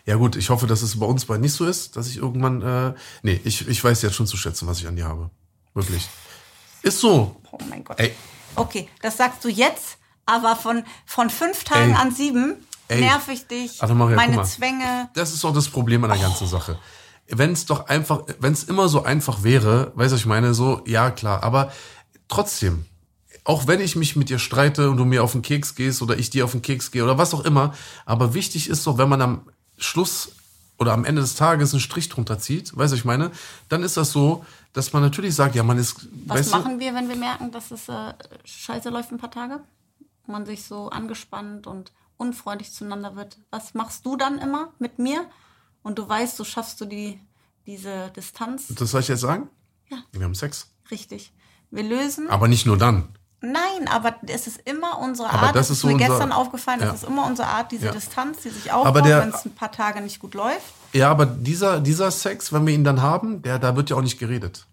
[0.05, 2.61] Ja gut, ich hoffe, dass es bei uns beiden nicht so ist, dass ich irgendwann,
[2.61, 5.29] äh, nee, ich, ich weiß jetzt schon zu schätzen, was ich an dir habe.
[5.73, 6.07] Wirklich.
[6.83, 7.35] Ist so.
[7.51, 7.99] Oh mein Gott.
[7.99, 8.13] Ey.
[8.55, 11.97] Okay, das sagst du jetzt, aber von, von fünf Tagen Ey.
[11.97, 12.55] an sieben
[12.87, 13.01] Ey.
[13.01, 14.43] nerv ich dich, Also Maria, meine.
[14.43, 15.09] Zwänge.
[15.15, 16.77] Das ist auch das Problem an der ganzen Sache.
[17.27, 20.81] Wenn es doch einfach, wenn es immer so einfach wäre, weißt du, ich meine, so,
[20.85, 21.71] ja klar, aber
[22.27, 22.85] trotzdem,
[23.43, 26.17] auch wenn ich mich mit dir streite und du mir auf den Keks gehst oder
[26.17, 27.73] ich dir auf den Keks gehe oder was auch immer,
[28.05, 29.41] aber wichtig ist doch, wenn man am
[29.77, 30.33] Schluss
[30.77, 33.31] oder am Ende des Tages einen Strich drunter zieht, weißt du, ich meine,
[33.69, 37.07] dann ist das so, dass man natürlich sagt, ja, man ist, Was machen wir, wenn
[37.07, 39.61] wir merken, dass es äh, scheiße läuft ein paar Tage?
[40.27, 43.37] Man sich so angespannt und unfreundlich zueinander wird.
[43.51, 45.25] Was machst du dann immer mit mir?
[45.85, 47.19] Und du weißt, so schaffst du die,
[47.67, 48.69] diese Distanz.
[48.69, 49.49] das soll ich jetzt sagen?
[49.87, 49.97] Ja.
[50.13, 50.71] Wir haben Sex.
[50.89, 51.31] Richtig.
[51.69, 52.27] Wir lösen.
[52.29, 53.09] Aber nicht nur dann.
[53.41, 55.55] Nein, aber es ist immer unsere Aber Art.
[55.55, 56.79] das das ist ist mir so unser- gestern aufgefallen.
[56.81, 56.87] Ja.
[56.89, 57.91] Es ist immer unsere Art, diese Ja.
[57.91, 60.73] Distanz, die sich aufbaut, wenn es ein paar Tage nicht gut läuft.
[60.93, 64.01] Ja, aber dieser, dieser Sex, wenn wir ihn dann haben, der, da wird ja auch
[64.01, 64.65] nicht geredet.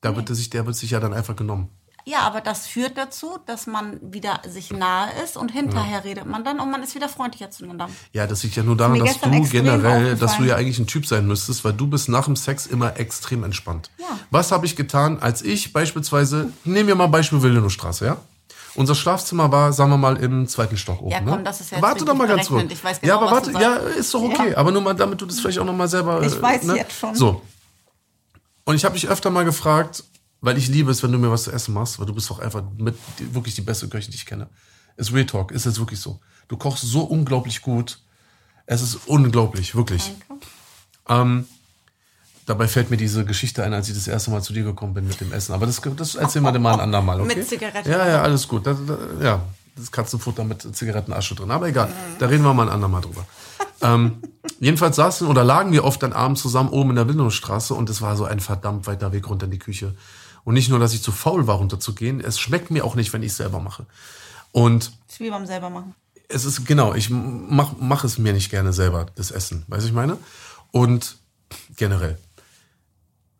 [0.00, 1.68] Da wird er sich, der wird sich ja dann einfach genommen.
[2.08, 6.42] Ja, aber das führt dazu, dass man wieder sich nahe ist und hinterher redet man
[6.42, 7.90] dann und man ist wieder freundlicher zueinander.
[8.14, 11.04] Ja, das liegt ja nur daran, dass du generell, dass du ja eigentlich ein Typ
[11.04, 13.90] sein müsstest, weil du bist nach dem Sex immer extrem entspannt.
[13.98, 14.06] Ja.
[14.30, 18.16] Was habe ich getan, als ich beispielsweise, nehmen wir mal Beispiel Wilhelmstraße, ja?
[18.74, 21.10] Unser Schlafzimmer war, sagen wir mal, im zweiten Stock oben.
[21.10, 21.42] Ja, komm, ne?
[21.42, 22.84] das ist ja jetzt Warte doch mal ganz kurz.
[22.84, 24.54] weiß ja, genau, aber warte, ja, ist doch okay.
[24.54, 26.22] Aber nur mal, damit du das vielleicht auch noch mal selber.
[26.22, 26.76] Ich weiß ne?
[26.76, 27.14] jetzt schon.
[27.14, 27.42] So.
[28.64, 30.04] Und ich habe mich öfter mal gefragt,
[30.40, 32.38] weil ich liebe es, wenn du mir was zu essen machst, weil du bist auch
[32.38, 32.96] einfach mit
[33.32, 34.48] wirklich die beste Köchin, die ich kenne.
[34.96, 36.20] Ist Real Talk, ist jetzt wirklich so.
[36.48, 38.00] Du kochst so unglaublich gut.
[38.66, 40.12] Es ist unglaublich, wirklich.
[41.08, 41.46] Ähm,
[42.46, 45.06] dabei fällt mir diese Geschichte ein, als ich das erste Mal zu dir gekommen bin
[45.06, 45.52] mit dem Essen.
[45.54, 47.36] Aber das, das erzählen wir dir mal ein andermal, okay?
[47.36, 47.90] Mit Zigaretten.
[47.90, 48.66] Ja, ja, alles gut.
[48.66, 49.40] Das, das, ja,
[49.76, 51.50] das Katzenfutter mit Zigarettenasche drin.
[51.50, 53.26] Aber egal, da reden wir mal ein andermal drüber.
[53.82, 54.18] ähm,
[54.60, 58.02] jedenfalls saßen oder lagen wir oft dann abends zusammen oben in der Wilhelmstraße und es
[58.02, 59.94] war so ein verdammt weiter Weg runter in die Küche.
[60.48, 63.22] Und nicht nur, dass ich zu faul war, runterzugehen, es schmeckt mir auch nicht, wenn
[63.22, 63.84] ich es selber mache.
[64.50, 65.94] Und Das ist wie beim selber machen.
[66.30, 69.88] es ist genau, ich mach, mach es mir nicht gerne selber, das Essen, weißt du,
[69.88, 70.16] ich meine?
[70.70, 71.18] Und
[71.76, 72.16] generell.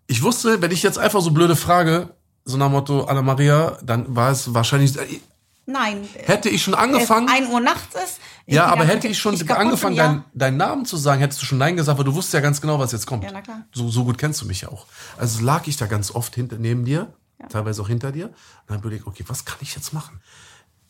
[0.07, 2.11] Ich wusste, wenn ich jetzt einfach so blöde frage,
[2.45, 4.93] so nach dem Motto Anna Maria, dann war es wahrscheinlich,
[5.71, 6.09] Nein.
[6.25, 8.21] hätte ich schon angefangen, 1 Uhr nachts ist.
[8.47, 10.07] ich ja, aber hätte ich schon bin, angefangen, ja.
[10.07, 12.63] deinen deinen Namen zu sagen, hättest du schon Nein gesagt, weil du wusstest ja ganz
[12.63, 13.23] genau, was jetzt kommt.
[13.25, 13.67] Ja, na klar.
[13.75, 14.87] So, so gut kennst du mich ja auch.
[15.19, 17.13] Also lag ich da ganz oft hinter, neben dir,
[17.51, 18.35] teilweise auch hinter dir, und
[18.69, 20.23] dann überlegt, okay, was kann ich jetzt machen?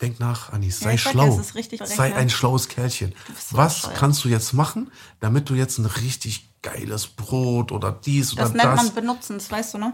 [0.00, 1.40] Denk nach, Anis, sei ich ja, schlau.
[1.40, 3.16] ist richtig sei ein schlaues Kerlchen.
[3.50, 3.96] Was bescheuert.
[3.96, 8.52] kannst du jetzt machen, damit du jetzt ein richtig geiles Brot oder dies oder Das
[8.52, 8.62] das.
[8.62, 9.92] nennt man benutzen, das weißt du, ne?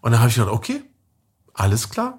[0.00, 0.82] Und dann habe ich gedacht, okay,
[1.52, 2.18] alles klar.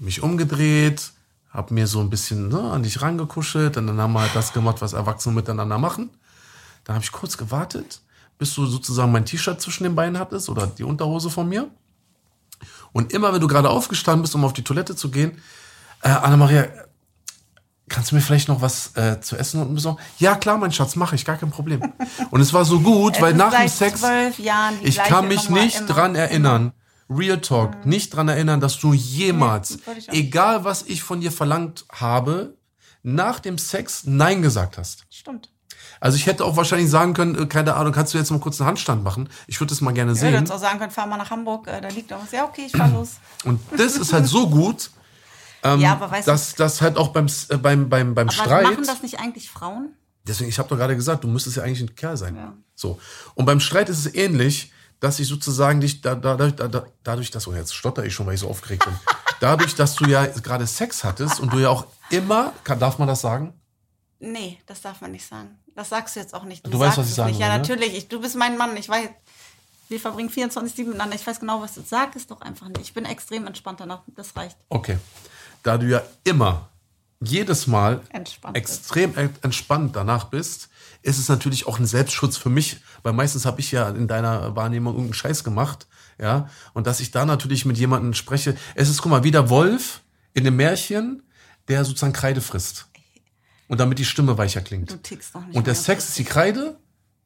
[0.00, 1.12] Mich umgedreht,
[1.50, 4.52] hab mir so ein bisschen ne, an dich rangekuschelt und dann haben wir halt das
[4.52, 6.10] gemacht, was Erwachsene miteinander machen.
[6.84, 8.00] Dann habe ich kurz gewartet,
[8.38, 11.68] bis du sozusagen mein T-Shirt zwischen den Beinen hattest oder die Unterhose von mir.
[12.92, 15.38] Und immer, wenn du gerade aufgestanden bist, um auf die Toilette zu gehen,
[16.02, 16.66] äh, Anna-Maria,
[17.88, 20.00] kannst du mir vielleicht noch was äh, zu essen und besorgen?
[20.18, 21.92] Ja, klar, mein Schatz, mache ich, gar kein Problem.
[22.30, 24.02] Und es war so gut, weil nach dem Sex,
[24.82, 26.72] ich kann mich nicht immer, dran erinnern,
[27.10, 31.84] Real Talk, nicht dran erinnern, dass du jemals, auch egal was ich von dir verlangt
[31.90, 32.56] habe,
[33.02, 35.06] nach dem Sex Nein gesagt hast.
[35.10, 35.50] Stimmt.
[35.98, 38.60] Also ich hätte auch wahrscheinlich sagen können, äh, keine Ahnung, kannst du jetzt mal kurz
[38.60, 39.28] einen Handstand machen?
[39.46, 40.40] Ich würde das mal gerne Ich würde sehen.
[40.40, 42.32] jetzt auch sagen können, fahr mal nach Hamburg, äh, da liegt noch was.
[42.32, 43.16] Ja, okay, ich fahr los.
[43.44, 44.90] Und das ist halt so gut,
[45.62, 48.32] ähm, Ja, aber weißt du- dass das halt auch beim, äh, beim, beim, beim Aber
[48.34, 48.64] Streit.
[48.64, 49.90] machen das nicht eigentlich Frauen?
[50.26, 52.36] Deswegen, ich habe doch gerade gesagt, du müsstest ja eigentlich ein Kerl sein.
[52.36, 52.52] Ja.
[52.74, 53.00] So.
[53.34, 57.30] Und beim Streit ist es ähnlich, dass ich sozusagen dich, da, da, da, da, dadurch,
[57.30, 58.94] dass, oh, jetzt stotter ich schon, weil ich so aufgeregt bin.
[59.40, 63.08] dadurch, dass du ja gerade Sex hattest und du ja auch immer, kann, darf man
[63.08, 63.54] das sagen?
[64.18, 65.58] Nee, das darf man nicht sagen.
[65.74, 66.66] Das sagst du jetzt auch nicht.
[66.66, 67.58] Du weißt, sagst was ich sagen will, Ja, ne?
[67.58, 67.96] natürlich.
[67.96, 68.76] Ich, du bist mein Mann.
[68.76, 69.08] Ich weiß,
[69.88, 71.16] wir verbringen 24-7 miteinander.
[71.16, 72.16] Ich weiß genau, was du sagst.
[72.16, 72.82] Es doch einfach nicht.
[72.82, 74.02] Ich bin extrem entspannt danach.
[74.14, 74.58] Das reicht.
[74.68, 74.98] Okay.
[75.62, 76.68] Da du ja immer,
[77.20, 80.68] jedes Mal Entspannt extrem e- entspannt danach bist,
[81.02, 84.54] ist es natürlich auch ein Selbstschutz für mich, weil meistens habe ich ja in deiner
[84.56, 85.86] Wahrnehmung irgendeinen Scheiß gemacht,
[86.18, 88.56] ja, und dass ich da natürlich mit jemandem spreche.
[88.74, 90.02] Es ist, guck mal, wie der Wolf
[90.34, 91.22] in dem Märchen,
[91.68, 92.86] der sozusagen Kreide frisst.
[93.68, 94.90] Und damit die Stimme weicher klingt.
[94.90, 95.74] Du tickst noch nicht Und der.
[95.76, 96.76] Sex ist die Kreide,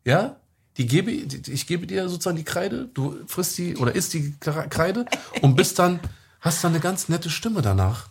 [0.04, 0.36] ja,
[0.76, 4.68] die gebe, ich gebe dir sozusagen die Kreide, du frisst die oder isst die Kre-
[4.68, 5.06] Kreide
[5.40, 6.00] und bist dann,
[6.40, 8.08] hast dann eine ganz nette Stimme danach.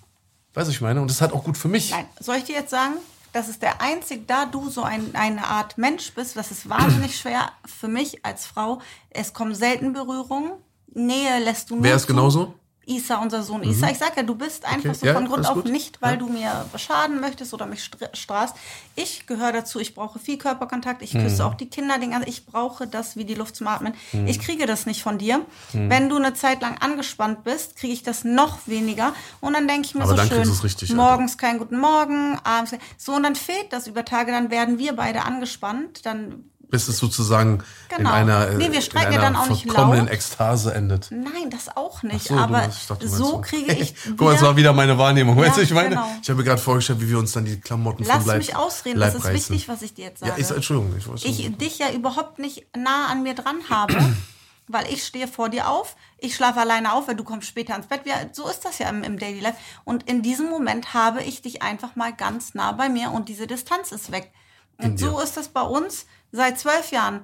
[0.54, 1.00] Weißt du, ich meine?
[1.02, 1.92] Und das ist halt auch gut für mich.
[1.92, 2.94] Nein, soll ich dir jetzt sagen,
[3.34, 7.18] das ist der einzige, da du so ein, eine Art Mensch bist, das ist wahnsinnig
[7.20, 8.80] schwer für mich als Frau.
[9.10, 10.52] Es kommen selten Berührungen.
[10.94, 12.54] Nähe lässt du nur Wer ist genauso?
[12.86, 13.90] Isa, unser Sohn Isa.
[13.90, 14.98] Ich sag ja, du bist einfach Okay.
[15.00, 15.70] so Ja, von Grund auf gut.
[15.70, 16.18] nicht, weil Ja.
[16.18, 18.56] du mir schaden möchtest oder mich stra- strahlst.
[18.96, 21.50] Ich gehöre dazu, ich brauche viel Körperkontakt, ich küsse Mhm.
[21.50, 23.94] auch die Kinder, den ganzen, ich brauche das wie die Luft zum Atmen.
[24.26, 25.46] Ich kriege das nicht von dir.
[25.72, 25.90] Mhm.
[25.90, 29.14] Wenn du eine Zeit lang angespannt bist, kriege ich das noch weniger.
[29.40, 32.76] Und dann denke ich mir Aber so dann schön, richtig, morgens keinen guten Morgen, abends
[32.98, 36.98] so und dann fehlt das über Tage, dann werden wir beide angespannt, dann Bis es
[36.98, 37.60] sozusagen
[37.92, 38.12] in Genau.
[38.12, 40.08] einer, äh, Nee, wir in ja einer dann auch vollkommenen.
[40.08, 41.10] Ekstase endet.
[41.12, 42.28] Nein, das auch nicht.
[42.28, 43.94] So, aber meinst- dachte, so kriege ich.
[44.06, 45.38] Guck mal, das war wieder meine Wahrnehmung.
[45.38, 45.90] weißt du, ich meine?
[45.90, 46.08] genau.
[46.22, 48.56] Ich habe mir gerade vorgestellt, wie wir uns dann die Klamotten Lass vom Leib mich
[48.56, 49.54] ausreden, Leib das ist reißen.
[49.56, 50.32] wichtig, was ich dir jetzt sage.
[50.32, 50.98] Ja, ist, Entschuldigung.
[50.98, 53.94] Ich, wollte- ich dich ja überhaupt nicht nah an mir dran habe,
[54.68, 57.86] weil ich stehe vor dir auf, ich schlafe alleine auf, weil du kommst später ins
[57.86, 58.02] Bett.
[58.06, 59.58] Wir, so ist das ja im, im Daily Life.
[59.84, 63.46] Und in diesem Moment habe ich dich einfach mal ganz nah bei mir und diese
[63.46, 64.32] Distanz ist weg.
[64.80, 67.22] Und so ist das bei uns seit zwölf Jahren.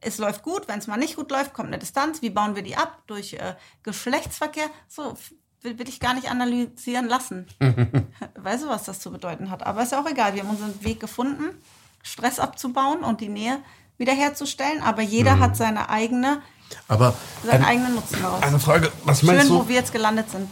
[0.00, 2.22] Es läuft gut, wenn es mal nicht gut läuft, kommt eine Distanz.
[2.22, 3.02] Wie bauen wir die ab?
[3.06, 4.66] Durch äh, Geschlechtsverkehr?
[4.88, 5.16] So,
[5.62, 7.46] will, will ich gar nicht analysieren lassen.
[8.36, 9.64] Weißt du, was das zu bedeuten hat?
[9.64, 10.34] Aber ist ja auch egal.
[10.34, 11.56] Wir haben unseren Weg gefunden,
[12.02, 13.58] Stress abzubauen und die Nähe
[13.98, 14.82] wiederherzustellen.
[14.82, 16.42] Aber jeder hat seine eigene,
[16.88, 18.42] Aber seinen eine, eigenen Nutzen daraus.
[18.42, 19.64] eine Frage, was meinst Schön, du?
[19.64, 20.48] wo wir jetzt gelandet sind.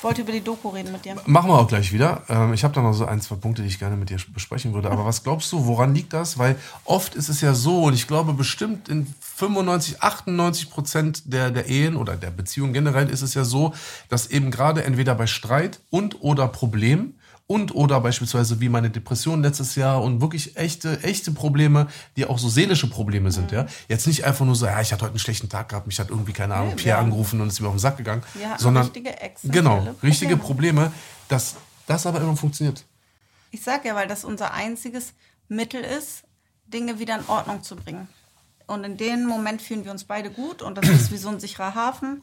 [0.00, 1.14] Ich wollte über die Doku reden mit dir.
[1.26, 2.22] Machen wir auch gleich wieder.
[2.30, 4.72] Ähm, ich habe da noch so ein, zwei Punkte, die ich gerne mit dir besprechen
[4.72, 4.90] würde.
[4.90, 6.38] Aber was glaubst du, woran liegt das?
[6.38, 11.50] Weil oft ist es ja so, und ich glaube bestimmt in 95, 98 Prozent der,
[11.50, 13.74] der Ehen oder der Beziehungen generell ist es ja so,
[14.08, 17.12] dass eben gerade entweder bei Streit und oder Problem
[17.50, 22.38] und oder beispielsweise wie meine Depression letztes Jahr und wirklich echte, echte Probleme, die auch
[22.38, 23.58] so seelische Probleme sind, mhm.
[23.58, 23.66] ja.
[23.88, 26.10] Jetzt nicht einfach nur so, ja, ich hatte heute einen schlechten Tag gehabt, mich hat
[26.10, 27.04] irgendwie, keine Ahnung, Pierre ja.
[27.04, 30.02] angerufen und ist mir auf den Sack gegangen, ja, sondern, richtige genau, Probleme.
[30.04, 30.92] richtige Probleme,
[31.26, 31.56] dass
[31.88, 32.84] das aber immer funktioniert.
[33.50, 35.14] Ich sag ja, weil das unser einziges
[35.48, 36.22] Mittel ist,
[36.68, 38.06] Dinge wieder in Ordnung zu bringen.
[38.68, 41.40] Und in dem Moment fühlen wir uns beide gut und das ist wie so ein
[41.40, 42.22] sicherer Hafen.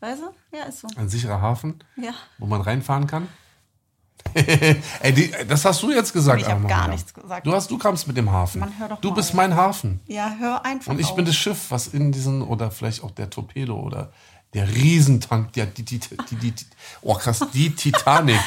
[0.00, 0.34] Weißt du?
[0.54, 0.88] Ja, ist so.
[0.96, 1.82] Ein sicherer Hafen?
[1.96, 2.12] Ja.
[2.36, 3.26] Wo man reinfahren kann?
[4.34, 6.42] Ey, die, das hast du jetzt gesagt.
[6.42, 7.46] Ich habe gar nichts gesagt.
[7.46, 8.60] Du, hast, du kamst mit dem Hafen.
[8.60, 10.00] Man hört doch du bist mein Hafen.
[10.06, 11.16] Ja, hör einfach Und ich auf.
[11.16, 14.12] bin das Schiff, was in diesen, oder vielleicht auch der Torpedo oder
[14.52, 15.98] der Riesentank, der, die, die,
[16.30, 16.54] die, die,
[17.02, 18.40] oh krass, die Titanic.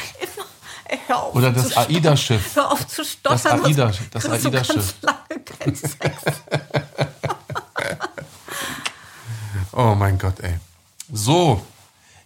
[1.08, 2.56] Hör auf oder das AIDA-Schiff.
[2.56, 3.40] Hör auf zu stottern.
[3.44, 4.10] Das AIDA-Schiff.
[4.10, 4.96] Das AIDA-Schiff.
[9.72, 10.56] oh mein Gott, ey.
[11.12, 11.62] So,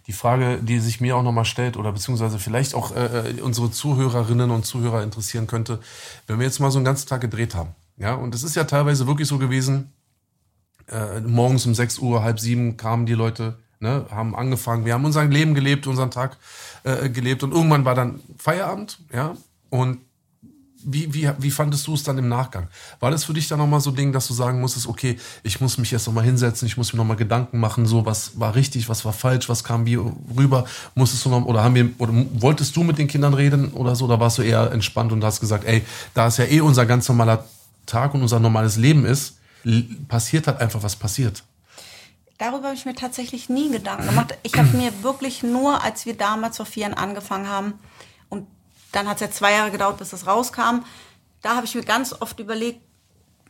[0.06, 3.70] die Frage, die sich mir auch nochmal stellt oder beziehungsweise vielleicht auch äh, äh, unsere
[3.70, 5.80] Zuhörerinnen und Zuhörer interessieren könnte,
[6.26, 7.70] wenn wir jetzt mal so einen ganzen Tag gedreht haben.
[7.96, 9.92] Ja, und es ist ja teilweise wirklich so gewesen,
[10.88, 15.04] äh, morgens um 6 Uhr, halb sieben kamen die Leute, ne, haben angefangen, wir haben
[15.04, 16.36] unser Leben gelebt, unseren Tag
[16.82, 19.36] äh, gelebt und irgendwann war dann Feierabend, ja,
[19.70, 19.98] und
[20.84, 22.68] wie, wie, wie fandest du es dann im Nachgang?
[23.00, 25.60] War das für dich dann nochmal so ein Ding, dass du sagen musstest, okay, ich
[25.60, 28.88] muss mich jetzt nochmal hinsetzen, ich muss mir nochmal Gedanken machen, so was war richtig,
[28.88, 30.66] was war falsch, was kam wie rüber?
[30.94, 34.04] Musstest du noch, oder haben wir, oder wolltest du mit den Kindern reden oder so,
[34.04, 35.82] oder warst du eher entspannt und hast gesagt, ey,
[36.14, 37.44] da es ja eh unser ganz normaler
[37.86, 39.36] Tag und unser normales Leben ist,
[40.08, 41.42] passiert halt einfach, was passiert?
[42.38, 44.36] Darüber habe ich mir tatsächlich nie Gedanken gemacht.
[44.42, 47.74] Ich habe mir wirklich nur, als wir damals vor vier Jahren angefangen haben,
[48.94, 50.84] dann hat es ja zwei Jahre gedauert, bis das rauskam.
[51.42, 52.80] Da habe ich mir ganz oft überlegt,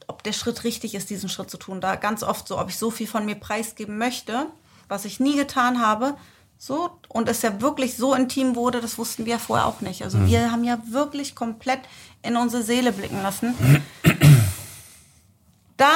[0.06, 1.80] ob der Schritt richtig ist, diesen Schritt zu tun.
[1.80, 4.46] Da ganz oft so, ob ich so viel von mir preisgeben möchte,
[4.88, 6.16] was ich nie getan habe.
[6.58, 10.02] So, und es ja wirklich so intim wurde, das wussten wir ja vorher auch nicht.
[10.02, 10.28] Also mhm.
[10.28, 11.80] wir haben ja wirklich komplett
[12.22, 13.54] in unsere Seele blicken lassen.
[15.76, 15.92] da,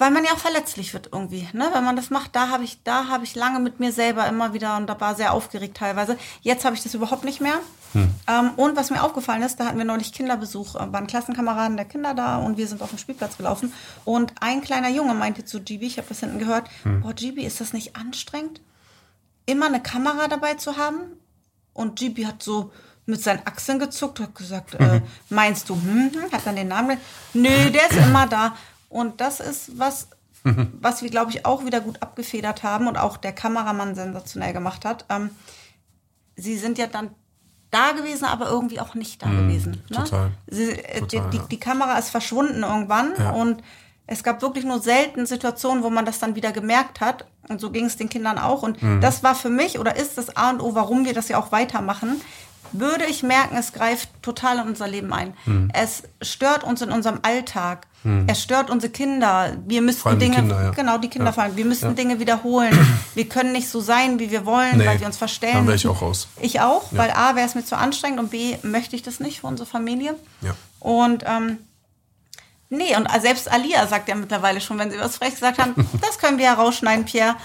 [0.00, 1.68] weil man ja auch verletzlich wird irgendwie, ne?
[1.72, 4.52] Wenn man das macht, da habe ich, da habe ich lange mit mir selber immer
[4.52, 6.16] wieder und da war sehr aufgeregt teilweise.
[6.40, 7.58] Jetzt habe ich das überhaupt nicht mehr.
[7.92, 8.14] Hm.
[8.28, 11.86] Ähm, und was mir aufgefallen ist, da hatten wir neulich Kinderbesuch, äh, waren Klassenkameraden der
[11.86, 13.72] Kinder da und wir sind auf dem Spielplatz gelaufen
[14.04, 17.02] und ein kleiner Junge meinte zu Gibi, ich habe das hinten gehört, hm.
[17.02, 18.60] boah Gibi, ist das nicht anstrengend,
[19.46, 21.00] immer eine Kamera dabei zu haben?
[21.74, 22.70] Und Gibi hat so
[23.06, 25.02] mit seinen Achseln gezuckt, hat gesagt, äh, mhm.
[25.28, 26.98] meinst du, hm, hm, hat dann den Namen,
[27.34, 28.54] nö, der ist immer da.
[28.92, 30.08] Und das ist was,
[30.44, 34.84] was wir, glaube ich, auch wieder gut abgefedert haben und auch der Kameramann sensationell gemacht
[34.84, 35.06] hat.
[35.08, 35.30] Ähm,
[36.36, 37.10] sie sind ja dann
[37.70, 39.82] da gewesen, aber irgendwie auch nicht da mm, gewesen.
[39.88, 39.96] Ne?
[39.96, 40.30] Total.
[40.46, 41.42] Sie, äh, total die, ja.
[41.44, 43.30] die, Kamera ist verschwunden irgendwann ja.
[43.30, 43.62] und
[44.06, 47.24] es gab wirklich nur selten Situationen, wo man das dann wieder gemerkt hat.
[47.48, 48.62] Und so ging es den Kindern auch.
[48.62, 49.00] Und mm.
[49.00, 51.50] das war für mich oder ist das A und O, warum wir das ja auch
[51.50, 52.20] weitermachen
[52.72, 55.34] würde ich merken, es greift total in unser Leben ein.
[55.44, 55.70] Hm.
[55.72, 57.86] Es stört uns in unserem Alltag.
[58.02, 58.24] Hm.
[58.26, 59.56] Es stört unsere Kinder.
[59.66, 60.70] Wir müssten Dinge, Kinder, ja.
[60.70, 61.32] genau, die Kinder ja.
[61.32, 61.56] fallen.
[61.56, 61.92] Wir müssen ja.
[61.92, 62.76] Dinge wiederholen.
[63.14, 65.52] Wir können nicht so sein, wie wir wollen, nee, weil wir uns verstellen.
[65.52, 66.28] Dann wäre ich auch raus.
[66.40, 69.40] Ich auch, weil A, wäre es mir zu anstrengend und B, möchte ich das nicht
[69.40, 70.14] für unsere Familie.
[70.40, 70.54] Ja.
[70.80, 71.58] Und, ähm,
[72.74, 76.18] Nee, und selbst Alia sagt ja mittlerweile schon, wenn sie was frech gesagt haben, das
[76.18, 77.36] können wir ja rausschneiden, Pierre.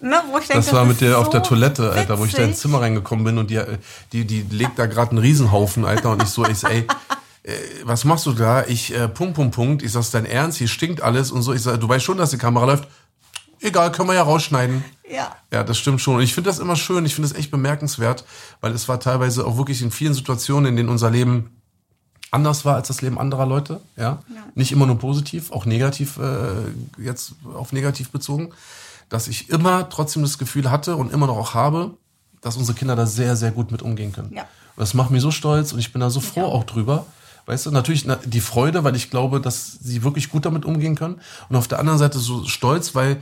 [0.00, 2.24] Ne, wo ich denke, das war das mit dir so auf der Toilette, Alter, wo
[2.24, 3.62] ich da ins Zimmer reingekommen bin und die,
[4.14, 6.86] die, die legt da gerade einen Riesenhaufen, Alter, und ich so, ich so, ey,
[7.42, 7.52] äh,
[7.84, 8.64] was machst du da?
[8.66, 9.82] Ich, äh, Punkt, Punkt, Punkt.
[9.82, 11.52] Ich sag's dein Ernst, hier stinkt alles und so.
[11.52, 12.88] Ich sag, du weißt schon, dass die Kamera läuft.
[13.60, 14.84] Egal, können wir ja rausschneiden.
[15.10, 15.36] Ja.
[15.52, 16.16] Ja, das stimmt schon.
[16.16, 18.24] Und ich finde das immer schön, ich finde das echt bemerkenswert,
[18.60, 21.60] weil es war teilweise auch wirklich in vielen Situationen, in denen unser Leben
[22.30, 23.80] anders war als das Leben anderer Leute.
[23.96, 24.22] Ja.
[24.34, 24.42] ja.
[24.54, 28.52] Nicht immer nur positiv, auch negativ, äh, jetzt auf negativ bezogen
[29.10, 31.90] dass ich immer trotzdem das Gefühl hatte und immer noch auch habe,
[32.40, 34.32] dass unsere Kinder da sehr, sehr gut mit umgehen können.
[34.32, 34.42] Ja.
[34.42, 36.46] Und das macht mich so stolz und ich bin da so froh ja.
[36.46, 37.04] auch drüber.
[37.46, 41.20] Weißt du, natürlich die Freude, weil ich glaube, dass sie wirklich gut damit umgehen können.
[41.48, 43.20] Und auf der anderen Seite so stolz, weil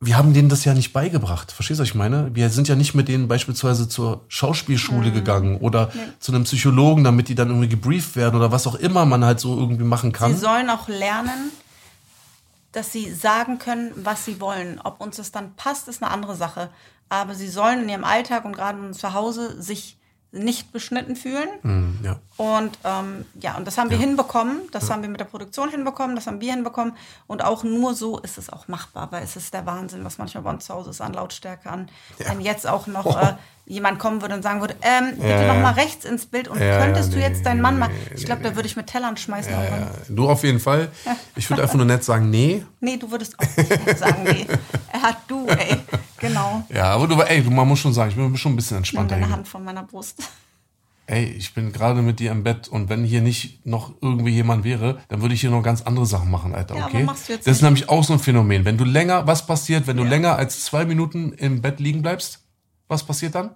[0.00, 1.52] wir haben denen das ja nicht beigebracht.
[1.52, 2.34] Verstehst du, was ich meine?
[2.34, 5.14] Wir sind ja nicht mit denen beispielsweise zur Schauspielschule mhm.
[5.14, 6.00] gegangen oder nee.
[6.18, 9.40] zu einem Psychologen, damit die dann irgendwie gebrieft werden oder was auch immer man halt
[9.40, 10.34] so irgendwie machen kann.
[10.34, 11.50] Sie sollen auch lernen,
[12.72, 14.80] dass sie sagen können, was sie wollen.
[14.82, 16.70] Ob uns das dann passt, ist eine andere Sache.
[17.08, 19.96] Aber sie sollen in ihrem Alltag und gerade zu Hause sich
[20.34, 21.48] nicht beschnitten fühlen.
[21.62, 22.18] Mm, ja.
[22.36, 24.62] Und ähm, ja, und das haben wir hinbekommen.
[24.72, 24.94] Das ja.
[24.94, 26.94] haben wir mit der Produktion hinbekommen, das haben wir hinbekommen.
[27.26, 30.42] Und auch nur so ist es auch machbar, weil es ist der Wahnsinn, was manchmal
[30.42, 32.30] bei uns zu Hause ist an Lautstärke, an ja.
[32.30, 33.16] wenn jetzt auch noch oh.
[33.16, 33.34] äh,
[33.66, 35.54] jemand kommen würde und sagen würde, ähm, bitte ja.
[35.54, 37.90] noch mal rechts ins Bild und könntest nee, du jetzt deinen Mann nee, mal.
[38.14, 39.52] Ich glaube, nee, da würde ich mit Tellern schmeißen.
[39.52, 40.88] Ja, Du auf jeden Fall.
[41.36, 42.64] Ich würde einfach nur nett sagen, nee.
[42.80, 44.46] Nee, du würdest auch nicht sagen, nee.
[44.92, 45.76] Er hat du, ey.
[46.20, 46.64] Genau.
[46.72, 49.16] Ja, aber du, ey, man muss schon sagen, ich bin schon ein bisschen entspannter.
[49.16, 50.22] Nimm deine Hand von meiner Brust.
[51.06, 54.64] ey, ich bin gerade mit dir im Bett und wenn hier nicht noch irgendwie jemand
[54.64, 57.04] wäre, dann würde ich hier noch ganz andere Sachen machen, Alter, Ja, aber okay?
[57.04, 57.70] machst du jetzt das ist nicht.
[57.70, 58.64] nämlich auch so ein Phänomen.
[58.64, 60.08] Wenn du länger, was passiert, wenn du Ja.
[60.10, 62.40] länger als zwei Minuten im Bett liegen bleibst?
[62.88, 63.50] Was passiert dann?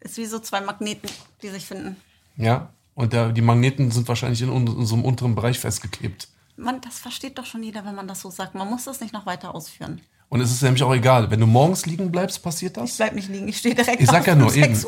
[0.00, 1.08] Ist wie so zwei Magneten,
[1.42, 1.96] die sich finden.
[2.36, 2.70] Ja?
[2.94, 6.28] Und der, die Magneten sind wahrscheinlich in un- unserem unteren Bereich festgeklebt.
[6.56, 8.54] Man, das versteht doch schon jeder, wenn man das so sagt.
[8.54, 10.00] Man muss das nicht noch weiter ausführen.
[10.28, 12.96] Und es ist nämlich auch egal, wenn du morgens liegen bleibst, passiert Ich das?
[12.96, 14.74] bleib nicht liegen, ich stehe direkt Ich sag ja nur, um eben.
[14.74, 14.86] 6.20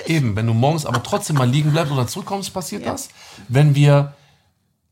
[0.00, 0.08] Uhr.
[0.08, 2.92] Eben, wenn du morgens aber trotzdem mal liegen bleibst oder zurückkommst, passiert Ja.
[2.92, 3.08] das.
[3.48, 4.14] Wenn wir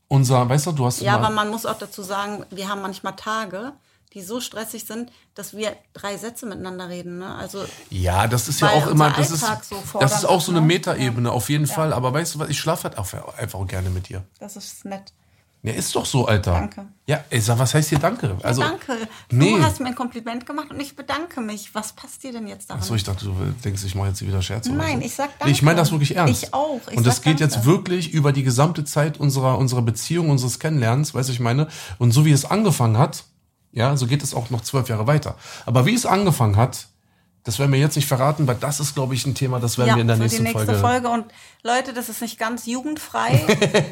[0.07, 3.15] unser, weißt du, du hast Ja, aber man muss auch dazu sagen, wir haben manchmal
[3.15, 3.73] Tage,
[4.17, 7.19] die so stressig sind, dass wir drei Sätze miteinander reden.
[7.19, 7.35] Ne?
[7.35, 10.45] Also Ja, das ist ja auch immer, das ist, Alltag so das ist auch ist,
[10.45, 10.67] so eine ne?
[10.67, 11.93] Metaebene, auf jeden Fall.
[11.93, 14.23] Aber weißt du was, ich schlafe halt auch einfach gerne mit dir.
[14.39, 15.13] das ist nett.
[15.63, 16.53] Ja, ist doch so, Alter.
[16.53, 16.85] Danke.
[17.07, 18.37] Ja, ich sag, was heißt hier Danke?
[18.43, 18.95] Also, Danke.
[19.31, 19.57] nee.
[19.57, 21.73] Du hast mir ein Kompliment gemacht und ich bedanke mich.
[21.73, 22.81] Was passt dir denn jetzt daran?
[22.81, 23.33] Achso, ich dachte, du
[23.65, 24.71] denkst, ich mache jetzt wieder Scherze.
[24.71, 25.05] Nein, so.
[25.05, 25.89] ich sag Nee, ich meine danke.
[25.89, 26.43] das wirklich ernst.
[26.43, 26.79] Ich auch.
[26.89, 27.55] Ich und das geht danke.
[27.55, 31.67] jetzt wirklich über die gesamte Zeit unserer, unserer Beziehung, unseres Kennenlernens, weißt du, ich meine.
[31.97, 33.25] Und so wie es angefangen hat,
[33.77, 35.35] ja, so geht es auch noch zwölf Jahre weiter.
[35.65, 36.87] Aber wie es angefangen hat,
[37.43, 39.87] das werden wir jetzt nicht verraten, weil das ist, glaube ich, ein Thema, das werden
[39.89, 40.81] ja, wir in der für nächsten, die nächste Folge.
[40.81, 41.09] Folge.
[41.09, 41.25] Und
[41.63, 43.45] Leute, das ist nicht ganz jugendfrei.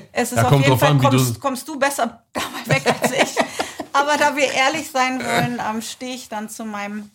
[0.12, 2.84] Es ist Ja, auf jeden Fall, an, wie du- kommst, kommst du besser dabei weg
[3.02, 3.38] als ich.
[3.94, 7.10] Aber da wir ehrlich sein wollen, ähm, stehe ich dann zu meinem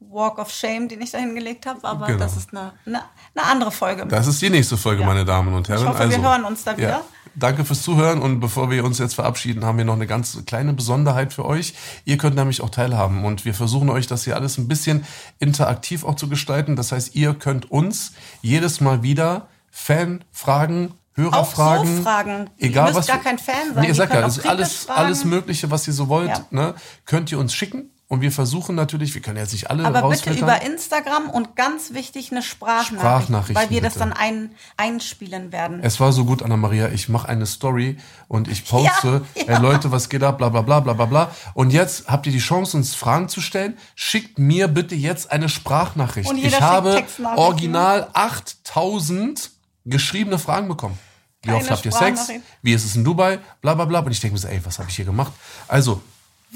[0.00, 1.82] Walk of Shame, den ich da hingelegt habe.
[1.82, 2.18] Aber Genau.
[2.18, 3.02] das ist eine, eine,
[3.34, 4.04] eine andere Folge.
[4.06, 5.88] Das ist die nächste Folge, meine Damen und Herren.
[5.88, 7.02] hoffe, wir hören uns da wieder.
[7.38, 10.72] Danke fürs Zuhören und bevor wir uns jetzt verabschieden, haben wir noch eine ganz kleine
[10.72, 11.74] Besonderheit für euch.
[12.06, 15.04] Ihr könnt nämlich auch teilhaben und wir versuchen euch das hier alles ein bisschen
[15.38, 16.76] interaktiv auch zu gestalten.
[16.76, 22.50] Das heißt, ihr könnt uns jedes Mal wieder Fanfragen, Hörerfragen, Auch so Fragen.
[22.56, 23.06] Ihr egal müsst was.
[23.06, 23.80] gar kein Fan sein.
[23.80, 26.46] Nee, Ihr ich sag ja, also alles, alles Mögliche, was ihr so wollt, Ja.
[26.50, 26.74] ne,
[27.04, 27.90] könnt ihr uns schicken.
[28.08, 31.92] Und wir versuchen natürlich, wir können jetzt nicht alle Aber bitte über Instagram und ganz
[31.92, 34.10] wichtig eine Sprachnachricht, Sprachnachrichten, weil wir das bitte.
[34.10, 35.80] dann ein, einspielen werden.
[35.82, 37.96] Es war so gut, Anna-Maria, ich mache eine Story
[38.28, 39.54] und ich poste, Ja, ja.
[39.54, 41.30] Hey Leute, was geht ab, bla bla bla bla bla bla.
[41.54, 43.76] Und jetzt habt ihr die Chance, uns Fragen zu stellen.
[43.96, 46.30] Schickt mir bitte jetzt eine Sprachnachricht.
[46.30, 47.04] Und Ich habe
[47.34, 49.50] original 8000
[49.84, 50.96] geschriebene Fragen bekommen.
[51.42, 52.20] Wie oft habt ihr Sex?
[52.20, 52.44] Sprachnachricht.
[52.62, 53.40] Wie ist es in Dubai?
[53.62, 53.98] Bla bla bla.
[53.98, 55.32] Und ich denke mir so, ey, was habe ich hier gemacht?
[55.66, 56.02] Also,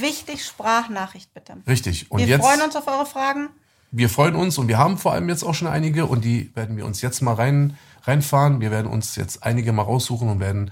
[0.00, 1.56] Wichtig, Sprachnachricht bitte.
[1.66, 2.10] richtig.
[2.10, 3.50] Und wir jetzt, freuen uns auf eure Fragen.
[3.90, 6.76] wir freuen uns und wir haben vor allem jetzt auch schon einige und die werden
[6.76, 8.60] wir uns jetzt mal rein, reinfahren.
[8.60, 10.70] Wir werden uns jetzt einige mal raussuchen und werden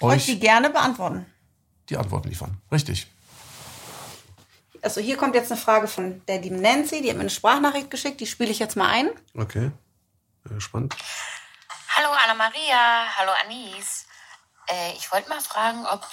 [0.00, 1.26] Euch euch die gerne beantworten.
[1.88, 2.60] die Antworten liefern.
[2.72, 3.06] Richtig.
[4.82, 7.90] Also hier kommt jetzt eine Frage von der lieben Nancy, die hat mir eine Sprachnachricht
[7.90, 9.08] geschickt, die spiele ich jetzt mal ein.
[9.34, 9.70] Okay.
[10.58, 10.94] Spannend.
[11.96, 14.06] Hallo Anna-Maria, hallo Anis.
[14.68, 16.06] Äh, ich wollte mal fragen, ob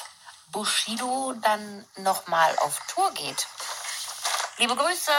[0.53, 3.47] Bushido dann nochmal auf Tour geht.
[4.59, 5.11] Liebe Grüße.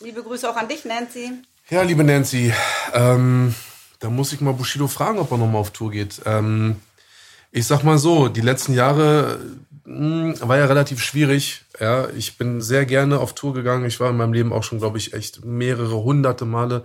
[0.00, 1.42] Liebe Grüße auch an dich, Nancy.
[1.68, 2.52] Ja, liebe Nancy,
[2.92, 3.54] ähm,
[3.98, 6.20] da muss ich mal Bushido fragen, ob er nochmal auf Tour geht.
[6.26, 6.80] Ähm,
[7.50, 9.40] ich sag mal so, die letzten Jahre
[9.84, 11.64] mh, war ja relativ schwierig.
[11.80, 13.86] Ja, ich bin sehr gerne auf Tour gegangen.
[13.86, 16.84] Ich war in meinem Leben auch schon, glaube ich, echt mehrere hunderte Male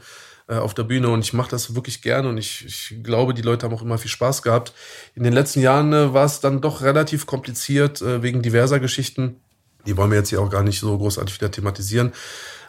[0.49, 3.41] äh, auf der Bühne und ich mache das wirklich gerne und ich, ich glaube, die
[3.43, 4.73] Leute haben auch immer viel Spaß gehabt.
[5.15, 9.39] In den letzten Jahren äh, war es dann doch relativ kompliziert äh, wegen diverser Geschichten.
[9.85, 12.11] Die wollen wir jetzt hier auch gar nicht so großartig wieder thematisieren.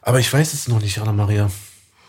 [0.02, 1.50] Aber ich weiß es noch nicht, Anna-Maria.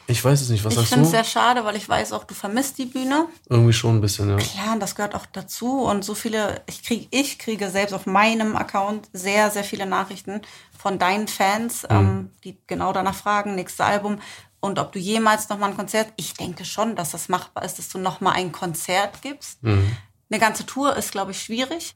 [0.07, 0.63] Ich weiß es nicht.
[0.65, 1.15] Was Ich sagst finde es du?
[1.17, 3.27] sehr schade, weil ich weiß auch, du vermisst die Bühne.
[3.49, 4.35] Irgendwie schon ein bisschen, ja.
[4.37, 5.83] Klar, und das gehört auch dazu.
[5.83, 10.41] Und so viele, ich kriege, ich kriege selbst auf meinem Account sehr, sehr viele Nachrichten
[10.77, 14.19] von deinen Fans, ähm, die genau danach fragen, nächstes Album.
[14.61, 17.89] Und ob du jemals nochmal ein Konzert, ich denke schon, dass das machbar ist, dass
[17.89, 19.59] du nochmal ein Konzert gibst.
[19.63, 21.95] Eine ganze Tour ist, glaube ich, schwierig,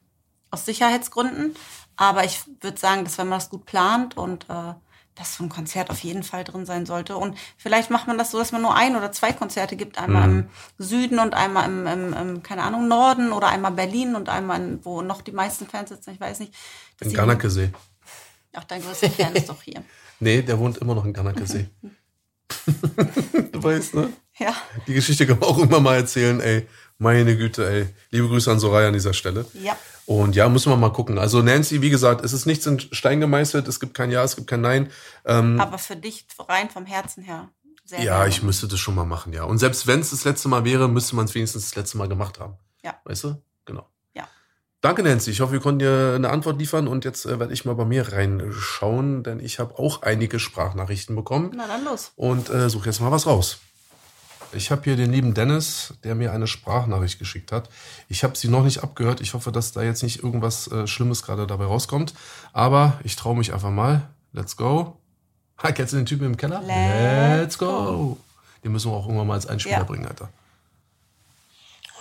[0.50, 1.54] aus Sicherheitsgründen.
[1.96, 4.74] Aber ich würde sagen, dass wenn man das gut plant und äh,
[5.14, 7.16] dass so ein Konzert auf jeden Fall drin sein sollte.
[7.16, 9.96] Und vielleicht macht man das so, dass man nur ein oder zwei Konzerte gibt.
[9.98, 10.38] Einmal Mhm.
[10.78, 14.60] im Süden und einmal im, im, im, keine Ahnung, Norden oder einmal Berlin und einmal,
[14.60, 16.52] in, wo noch die meisten Fans sitzen, ich weiß nicht.
[17.00, 17.70] In Ganakesee.
[18.56, 19.82] Auch dein größter Fan ist doch hier.
[20.18, 21.68] Nee, der wohnt immer noch in Ganakesee.
[23.52, 24.12] du weißt, ne?
[24.38, 24.54] Ja.
[24.86, 26.66] Die Geschichte kann man auch immer mal erzählen, ey.
[26.98, 27.88] Meine Güte, ey.
[28.10, 29.44] Liebe Grüße an Soraya an dieser Stelle.
[29.54, 29.76] Ja.
[30.06, 31.18] Und ja, müssen wir mal gucken.
[31.18, 33.68] Also Nancy, wie gesagt, es ist nichts in Stein gemeißelt.
[33.68, 34.90] Es gibt kein Ja, es gibt kein Nein.
[35.24, 37.50] Ähm, Aber für dich rein vom Herzen her.
[37.84, 38.30] Sehr ja, gerne.
[38.30, 39.44] ich müsste das schon mal machen, ja.
[39.44, 42.08] Und selbst wenn es das letzte Mal wäre, müsste man es wenigstens das letzte Mal
[42.08, 42.56] gemacht haben.
[42.82, 43.00] Ja.
[43.04, 43.42] Weißt du?
[43.64, 43.88] Genau.
[44.86, 45.32] Danke, Nancy.
[45.32, 47.84] Ich hoffe, wir konnten dir eine Antwort liefern und jetzt äh, werde ich mal bei
[47.84, 52.12] mir reinschauen, denn ich habe auch einige Sprachnachrichten bekommen Na dann los.
[52.14, 53.58] und äh, suche jetzt mal was raus.
[54.52, 57.68] Ich habe hier den lieben Dennis, der mir eine Sprachnachricht geschickt hat.
[58.08, 59.20] Ich habe sie noch nicht abgehört.
[59.20, 62.14] Ich hoffe, dass da jetzt nicht irgendwas äh, Schlimmes gerade dabei rauskommt.
[62.52, 64.08] Aber ich traue mich einfach mal.
[64.32, 65.00] Let's go.
[65.64, 66.62] Ha, kennst du den Typen im Keller?
[66.64, 68.18] Let's go.
[68.62, 69.82] Den müssen wir auch irgendwann mal als Einspieler Ja.
[69.82, 70.28] bringen, Alter.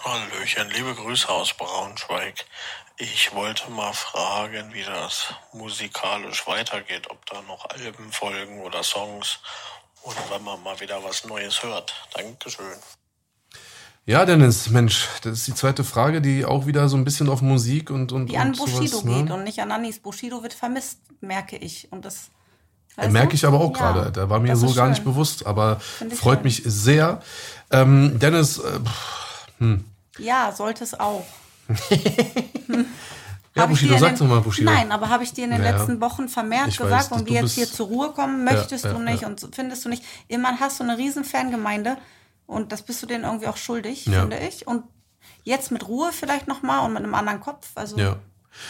[0.06, 2.46] Hallöchen, liebe Grüße aus Braunschweig.
[2.98, 9.40] Ich wollte mal fragen, wie das musikalisch weitergeht, ob da noch Alben folgen oder Songs
[10.04, 11.92] oder wenn man mal wieder was Neues hört.
[12.14, 12.66] Dankeschön.
[14.06, 17.42] Ja, Dennis, Mensch, das ist die zweite Frage, die auch wieder so ein bisschen auf
[17.42, 19.24] Musik und und Die an und Bushido sowas, ne?
[19.24, 20.00] geht und nicht an Anis.
[20.00, 21.92] Bushido wird vermisst, merke ich.
[21.92, 22.30] Und das
[22.96, 24.12] Ja, weißt merke ich aber auch Ja, gerade.
[24.12, 24.90] Da war mir so gar schön.
[24.92, 26.44] nicht bewusst, aber freut schön.
[26.44, 27.24] mich sehr.
[27.72, 29.26] Ähm, Dennis, äh, pff,
[30.18, 31.26] Ja, sollte es auch.
[33.56, 34.70] ja, Bushido, dir in sag den- doch mal Bushido.
[34.72, 37.22] Nein, aber habe ich dir in den Ja, letzten Wochen vermehrt Ich weiß, gesagt und
[37.30, 40.04] du wir jetzt hier zur Ruhe kommen, möchtest ja, du nicht und findest du nicht.
[40.28, 41.98] Immer hast du eine riesen Fangemeinde
[42.46, 44.68] und das bist du denen irgendwie auch schuldig, finde ich.
[44.68, 44.84] Und
[45.44, 47.68] jetzt mit Ruhe vielleicht nochmal und mit einem anderen Kopf.
[47.76, 48.18] Also Ja.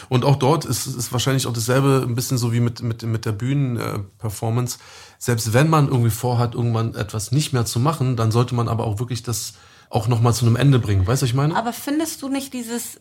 [0.10, 3.26] Und auch dort ist ist wahrscheinlich auch dasselbe, ein bisschen so wie mit, mit, mit
[3.26, 4.80] der Bühnen-Performance.
[5.20, 8.86] Selbst wenn man irgendwie vorhat, irgendwann etwas nicht mehr zu machen, dann sollte man aber
[8.86, 9.54] auch wirklich das
[9.96, 11.08] auch nochmal zu einem Ende bringen.
[11.08, 11.56] Weißt du, ich meine?
[11.56, 13.00] Aber findest du nicht dieses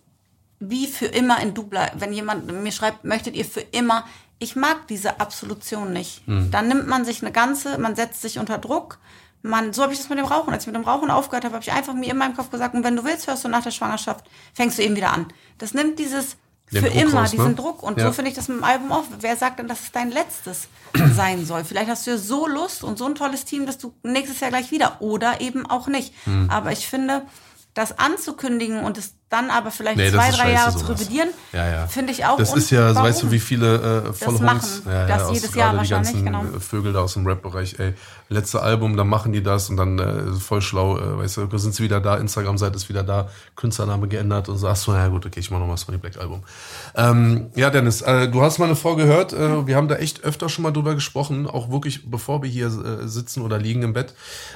[0.60, 4.04] wie für immer in Dubla, wenn jemand mir schreibt, möchtet ihr für immer,
[4.38, 6.22] ich mag diese Absolution nicht.
[6.26, 8.98] Dann nimmt man sich eine ganze, man setzt sich unter Druck.
[9.42, 10.52] Man, so habe ich das mit dem Rauchen.
[10.52, 12.74] Als ich mit dem Rauchen aufgehört habe, habe ich einfach mir in meinem Kopf gesagt,
[12.74, 14.24] und wenn du willst, hörst du nach der Schwangerschaft,
[14.54, 15.26] fängst du eben wieder an.
[15.58, 16.36] Das nimmt dieses
[16.72, 17.38] Den für Druck immer, raus, ne?
[17.38, 17.82] diesen Druck.
[17.82, 18.06] Und Ja.
[18.06, 19.04] so finde ich das mit dem Album auch.
[19.20, 20.68] Wer sagt denn, dass es dein letztes
[21.14, 21.64] sein soll?
[21.64, 24.50] Vielleicht hast du ja so Lust und so ein tolles Team, dass du nächstes Jahr
[24.50, 26.14] gleich wieder oder eben auch nicht.
[26.24, 26.48] Hm.
[26.50, 27.22] Aber ich finde,
[27.74, 31.00] das anzukündigen und es dann aber vielleicht Nee, das zwei, drei Jahre zu sowas.
[31.00, 31.86] revidieren, Ja, ja.
[31.88, 32.36] finde ich auch.
[32.36, 33.08] Das ist ja, warum?
[33.08, 34.12] weißt du, wie viele äh,
[34.86, 36.44] ja, Das ja, aus jedes Jahr die ganzen genau.
[36.44, 37.94] äh, Vögel da aus dem Rap-Bereich, ey,
[38.28, 41.74] letzte Album, dann machen die das und dann äh, voll schlau, äh, weißt du, sind
[41.74, 45.26] sie wieder da, Instagram-Seite ist wieder da, Künstlername geändert und sagst so, na ja gut,
[45.26, 46.44] okay, ich mach nochmal das Sony Black Album.
[46.94, 50.48] Ähm, ja, Dennis, äh, du hast meine Folge gehört, äh, wir haben da echt öfter
[50.48, 54.14] schon mal drüber gesprochen, auch wirklich bevor wir hier äh, sitzen oder liegen im Bett.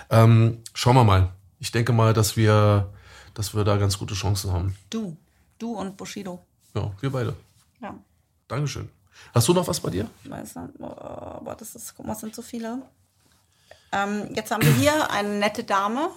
[0.09, 1.31] Ähm, schauen wir mal.
[1.59, 2.91] Ich denke mal, dass wir,
[3.39, 4.76] dass wir da ganz gute Chancen haben.
[4.91, 5.16] Du.
[5.61, 6.41] Du und Bushido.
[6.74, 7.36] Ja, wir beide.
[7.80, 7.95] Ja.
[8.49, 8.89] Dankeschön.
[9.32, 10.11] Hast du noch was bei dir?
[10.24, 12.82] Weißt du, oh, aber das ist, guck mal, es sind so viele.
[13.93, 16.11] Ähm, jetzt haben wir hier eine nette Dame.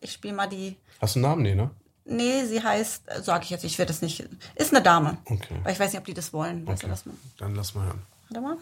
[0.00, 0.76] Ich spiele mal die.
[1.02, 1.42] Hast du einen Namen?
[1.42, 1.70] Nee, ne?
[2.06, 4.26] Nee, sie heißt, sage ich jetzt, ich werde es nicht.
[4.54, 5.18] Ist eine Dame.
[5.26, 5.60] Okay.
[5.64, 6.66] Weil ich weiß nicht, ob die das wollen.
[6.66, 6.90] Weißt du, Okay.
[6.90, 7.14] lass mal.
[7.38, 8.02] Dann lass mal hören.
[8.30, 8.56] Warte mal.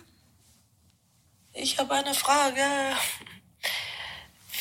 [1.52, 2.60] Ich habe eine Frage.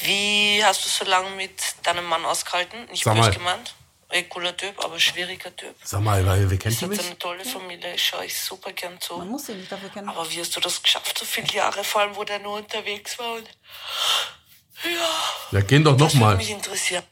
[0.04, 1.52] Wie hast du so lange mit
[1.84, 2.86] deinem Mann ausgehalten?
[2.86, 3.34] Nicht Sag böse mal.
[3.36, 3.76] gemeint.
[4.10, 5.74] Ein cooler Typ, aber schwieriger Typ.
[5.86, 9.18] Sag mal, weil wir kennen seid eine tolle Familie, ich schaue euch super gern zu.
[9.18, 10.10] Man muss sie nicht dafür kennen.
[10.10, 13.18] Aber wie hast du das geschafft, so viele Jahre, vor allem wo der nur unterwegs
[13.20, 13.36] war?
[13.36, 13.48] Und
[14.84, 14.90] ja,
[15.52, 16.36] Ja, gehen doch noch das würde mal.
[16.36, 17.04] mich interessieren.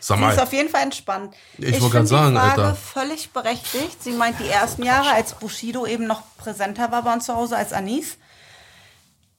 [0.00, 0.42] Sag Sie ist mal.
[0.42, 1.34] auf jeden Fall entspannt.
[1.56, 2.76] Ich wollte finde grad sagen, die Frage Alter.
[2.76, 4.02] völlig berechtigt.
[4.02, 7.56] Sie meint die ersten Jahre, als Bushido eben noch präsenter war bei uns zu Hause
[7.56, 8.18] als Anis.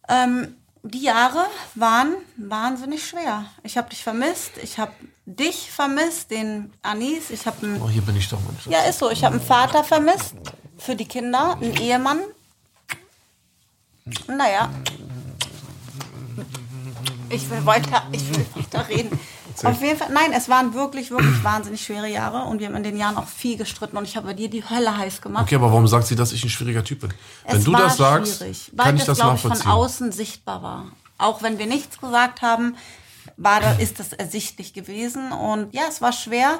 [0.09, 3.45] Ähm, die Jahre waren wahnsinnig schwer.
[3.63, 4.51] Ich habe dich vermisst.
[4.63, 4.93] Ich habe
[5.25, 7.29] dich vermisst, den Anis.
[7.29, 8.55] Ich habe einen Oh, hier bin ich doch, Mann.
[8.69, 9.09] ja, ist so.
[9.11, 10.35] Ich habe einen Vater vermisst
[10.77, 12.19] für die Kinder, einen Ehemann.
[14.27, 14.69] Naja.
[17.29, 19.19] Ich will weiter, ich will weiter reden.
[19.63, 22.83] Auf jeden Fall, nein, es waren wirklich, wirklich wahnsinnig schwere Jahre und wir haben in
[22.83, 25.43] den Jahren auch viel gestritten und ich habe bei dir die Hölle heiß gemacht.
[25.43, 27.13] Okay, aber warum sagt sie, dass ich ein schwieriger Typ bin?
[27.45, 29.49] Wenn es du war das sagst, schwierig, weil kann ich das, das glaube ich, von
[29.51, 29.71] nachvollziehen.
[29.71, 30.85] außen sichtbar war.
[31.17, 32.75] Auch wenn wir nichts gesagt haben,
[33.37, 35.31] war ist das ersichtlich gewesen.
[35.31, 36.59] Und ja, es war schwer,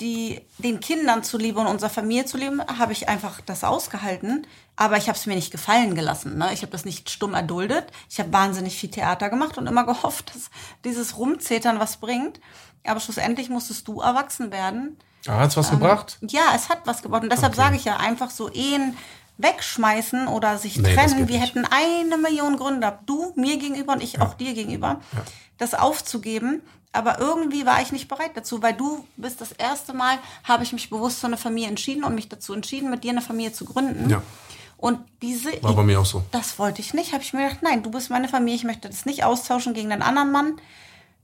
[0.00, 4.46] die, den Kindern zuliebe und unserer Familie zuliebe, habe ich einfach das ausgehalten.
[4.76, 6.38] Aber ich habe es mir nicht gefallen gelassen.
[6.38, 6.50] Ne?
[6.52, 7.86] Ich habe das nicht stumm erduldet.
[8.08, 10.50] Ich habe wahnsinnig viel Theater gemacht und immer gehofft, dass
[10.84, 12.40] dieses Rumzetern was bringt.
[12.86, 14.96] Aber schlussendlich musstest du erwachsen werden.
[15.26, 16.16] Ah, hat's was gebracht?
[16.22, 17.22] Ja, es hat was gebracht.
[17.24, 17.62] Und deshalb Okay.
[17.62, 18.96] sage ich ja, einfach so Ehen
[19.42, 21.28] wegschmeißen oder sich Nee, trennen.
[21.28, 21.48] Wir nicht.
[21.56, 22.98] hätten eine Million Gründe.
[23.06, 25.00] Du mir gegenüber und ich auch dir gegenüber,
[25.58, 26.62] das aufzugeben.
[26.92, 30.72] Aber irgendwie war ich nicht bereit dazu, weil du bist das erste Mal, habe ich
[30.72, 33.64] mich bewusst für eine Familie entschieden und mich dazu entschieden, mit dir eine Familie zu
[33.64, 34.10] gründen.
[34.10, 34.22] Ja.
[34.76, 36.24] Und diese War bei mir auch so.
[36.32, 37.12] das wollte ich nicht.
[37.12, 39.92] Habe ich mir gedacht, nein, du bist meine Familie, ich möchte das nicht austauschen gegen
[39.92, 40.56] einen anderen Mann.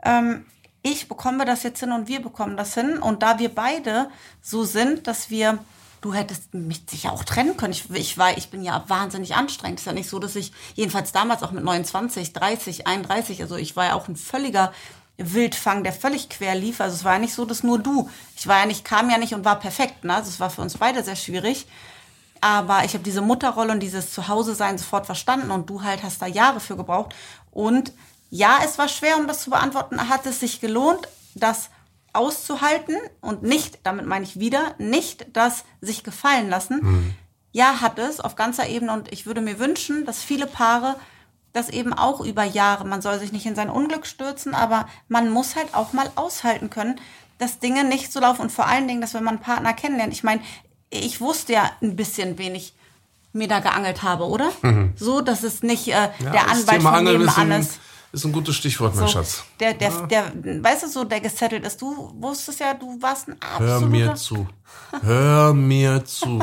[0.05, 0.45] Ähm,
[0.83, 2.99] ich bekomme das jetzt hin und wir bekommen das hin.
[2.99, 4.09] Und da wir beide
[4.41, 5.59] so sind, dass wir,
[6.07, 7.73] du hättest mich sicher auch trennen können.
[7.73, 9.81] Ich, ich war, ich bin ja wahnsinnig anstrengend.
[9.81, 13.75] ist ja nicht so, dass ich, jedenfalls damals auch mit 29, 30, 31, also ich
[13.75, 14.73] war ja auch ein völliger
[15.17, 16.81] Wildfang, der völlig quer lief.
[16.81, 19.19] Also es war ja nicht so, dass nur du, ich war ja nicht, kam ja
[19.19, 20.05] nicht und war perfekt.
[20.05, 20.15] Ne?
[20.15, 21.67] Also es war für uns beide sehr schwierig.
[22.41, 26.27] Aber ich habe diese Mutterrolle und dieses Zuhause-Sein sofort verstanden und du halt hast da
[26.27, 27.17] Jahre für gebraucht.
[27.51, 27.93] Und
[28.31, 30.09] ja, es war schwer, um das zu beantworten.
[30.09, 31.71] Hat es sich gelohnt, das
[32.17, 37.15] auszuhalten und nicht, damit meine ich wieder, nicht das sich gefallen lassen.
[37.53, 40.97] Ja, hat es auf ganzer Ebene und ich würde mir wünschen, dass viele Paare
[41.53, 42.85] das eben auch über Jahre.
[42.85, 46.69] Man soll sich nicht in sein Unglück stürzen, aber man muss halt auch mal aushalten
[46.69, 47.01] können,
[47.39, 50.13] dass Dinge nicht so laufen und vor allen Dingen, dass wenn man einen Partner kennenlernt,
[50.13, 50.43] ich meine,
[50.91, 52.75] ich wusste ja ein bisschen wenig
[53.33, 54.51] mir da geangelt habe, oder?
[54.97, 57.81] So, dass es nicht äh, Ja, der Anwalt von nebenan ist.
[58.13, 59.45] Ist ein gutes Stichwort, mein So, Schatz.
[59.61, 60.33] der, der, der,
[60.63, 61.81] weißt du so, der gesettelt ist.
[61.81, 63.87] Du wusstest ja, du warst ein Hör absoluter...
[63.87, 64.49] mir zu.
[65.03, 66.39] Hör mir zu.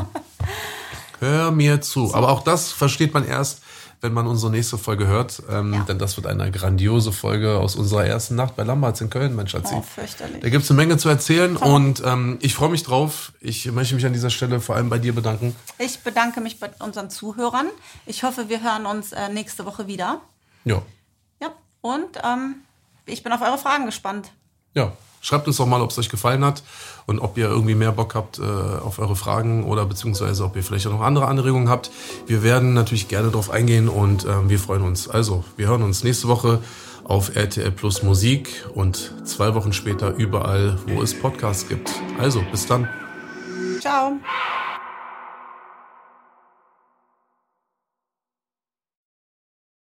[1.20, 2.14] Hör mir zu.
[2.14, 3.62] Aber auch das versteht man erst,
[4.02, 5.42] wenn man unsere nächste Folge hört.
[5.50, 5.80] Ähm, Ja.
[5.84, 9.48] Denn das wird eine grandiose Folge aus unserer ersten Nacht bei Lamberts in Köln, mein
[9.48, 9.74] Schatzi.
[9.78, 10.42] Oh, fürchterlich.
[10.42, 13.32] Da gibt's eine Menge zu erzählen und ähm, ich freue mich drauf.
[13.40, 15.56] Ich möchte mich an dieser Stelle vor allem bei dir bedanken.
[15.80, 17.68] Ich bedanke mich bei unseren Zuhörern.
[18.06, 20.20] Ich hoffe, wir hören uns äh, nächste Woche wieder.
[20.66, 20.82] Ja.
[21.84, 22.56] Und ähm,
[23.06, 24.32] ich bin auf eure Fragen gespannt.
[24.74, 24.94] Ja.
[25.22, 26.64] Schreibt uns doch mal, ob es euch gefallen hat
[27.06, 30.64] und ob ihr irgendwie mehr Bock habt äh, auf eure Fragen oder beziehungsweise ob ihr
[30.64, 31.92] vielleicht auch noch andere Anregungen habt.
[32.28, 35.08] Wir werden natürlich gerne darauf eingehen und ähm, wir freuen uns.
[35.08, 36.62] Also, wir hören uns nächste Woche
[37.06, 41.90] auf RTL Plus Musik und zwei Wochen später überall, wo es Podcasts gibt.
[42.18, 42.90] Also, bis dann.
[43.80, 44.20] Ciao.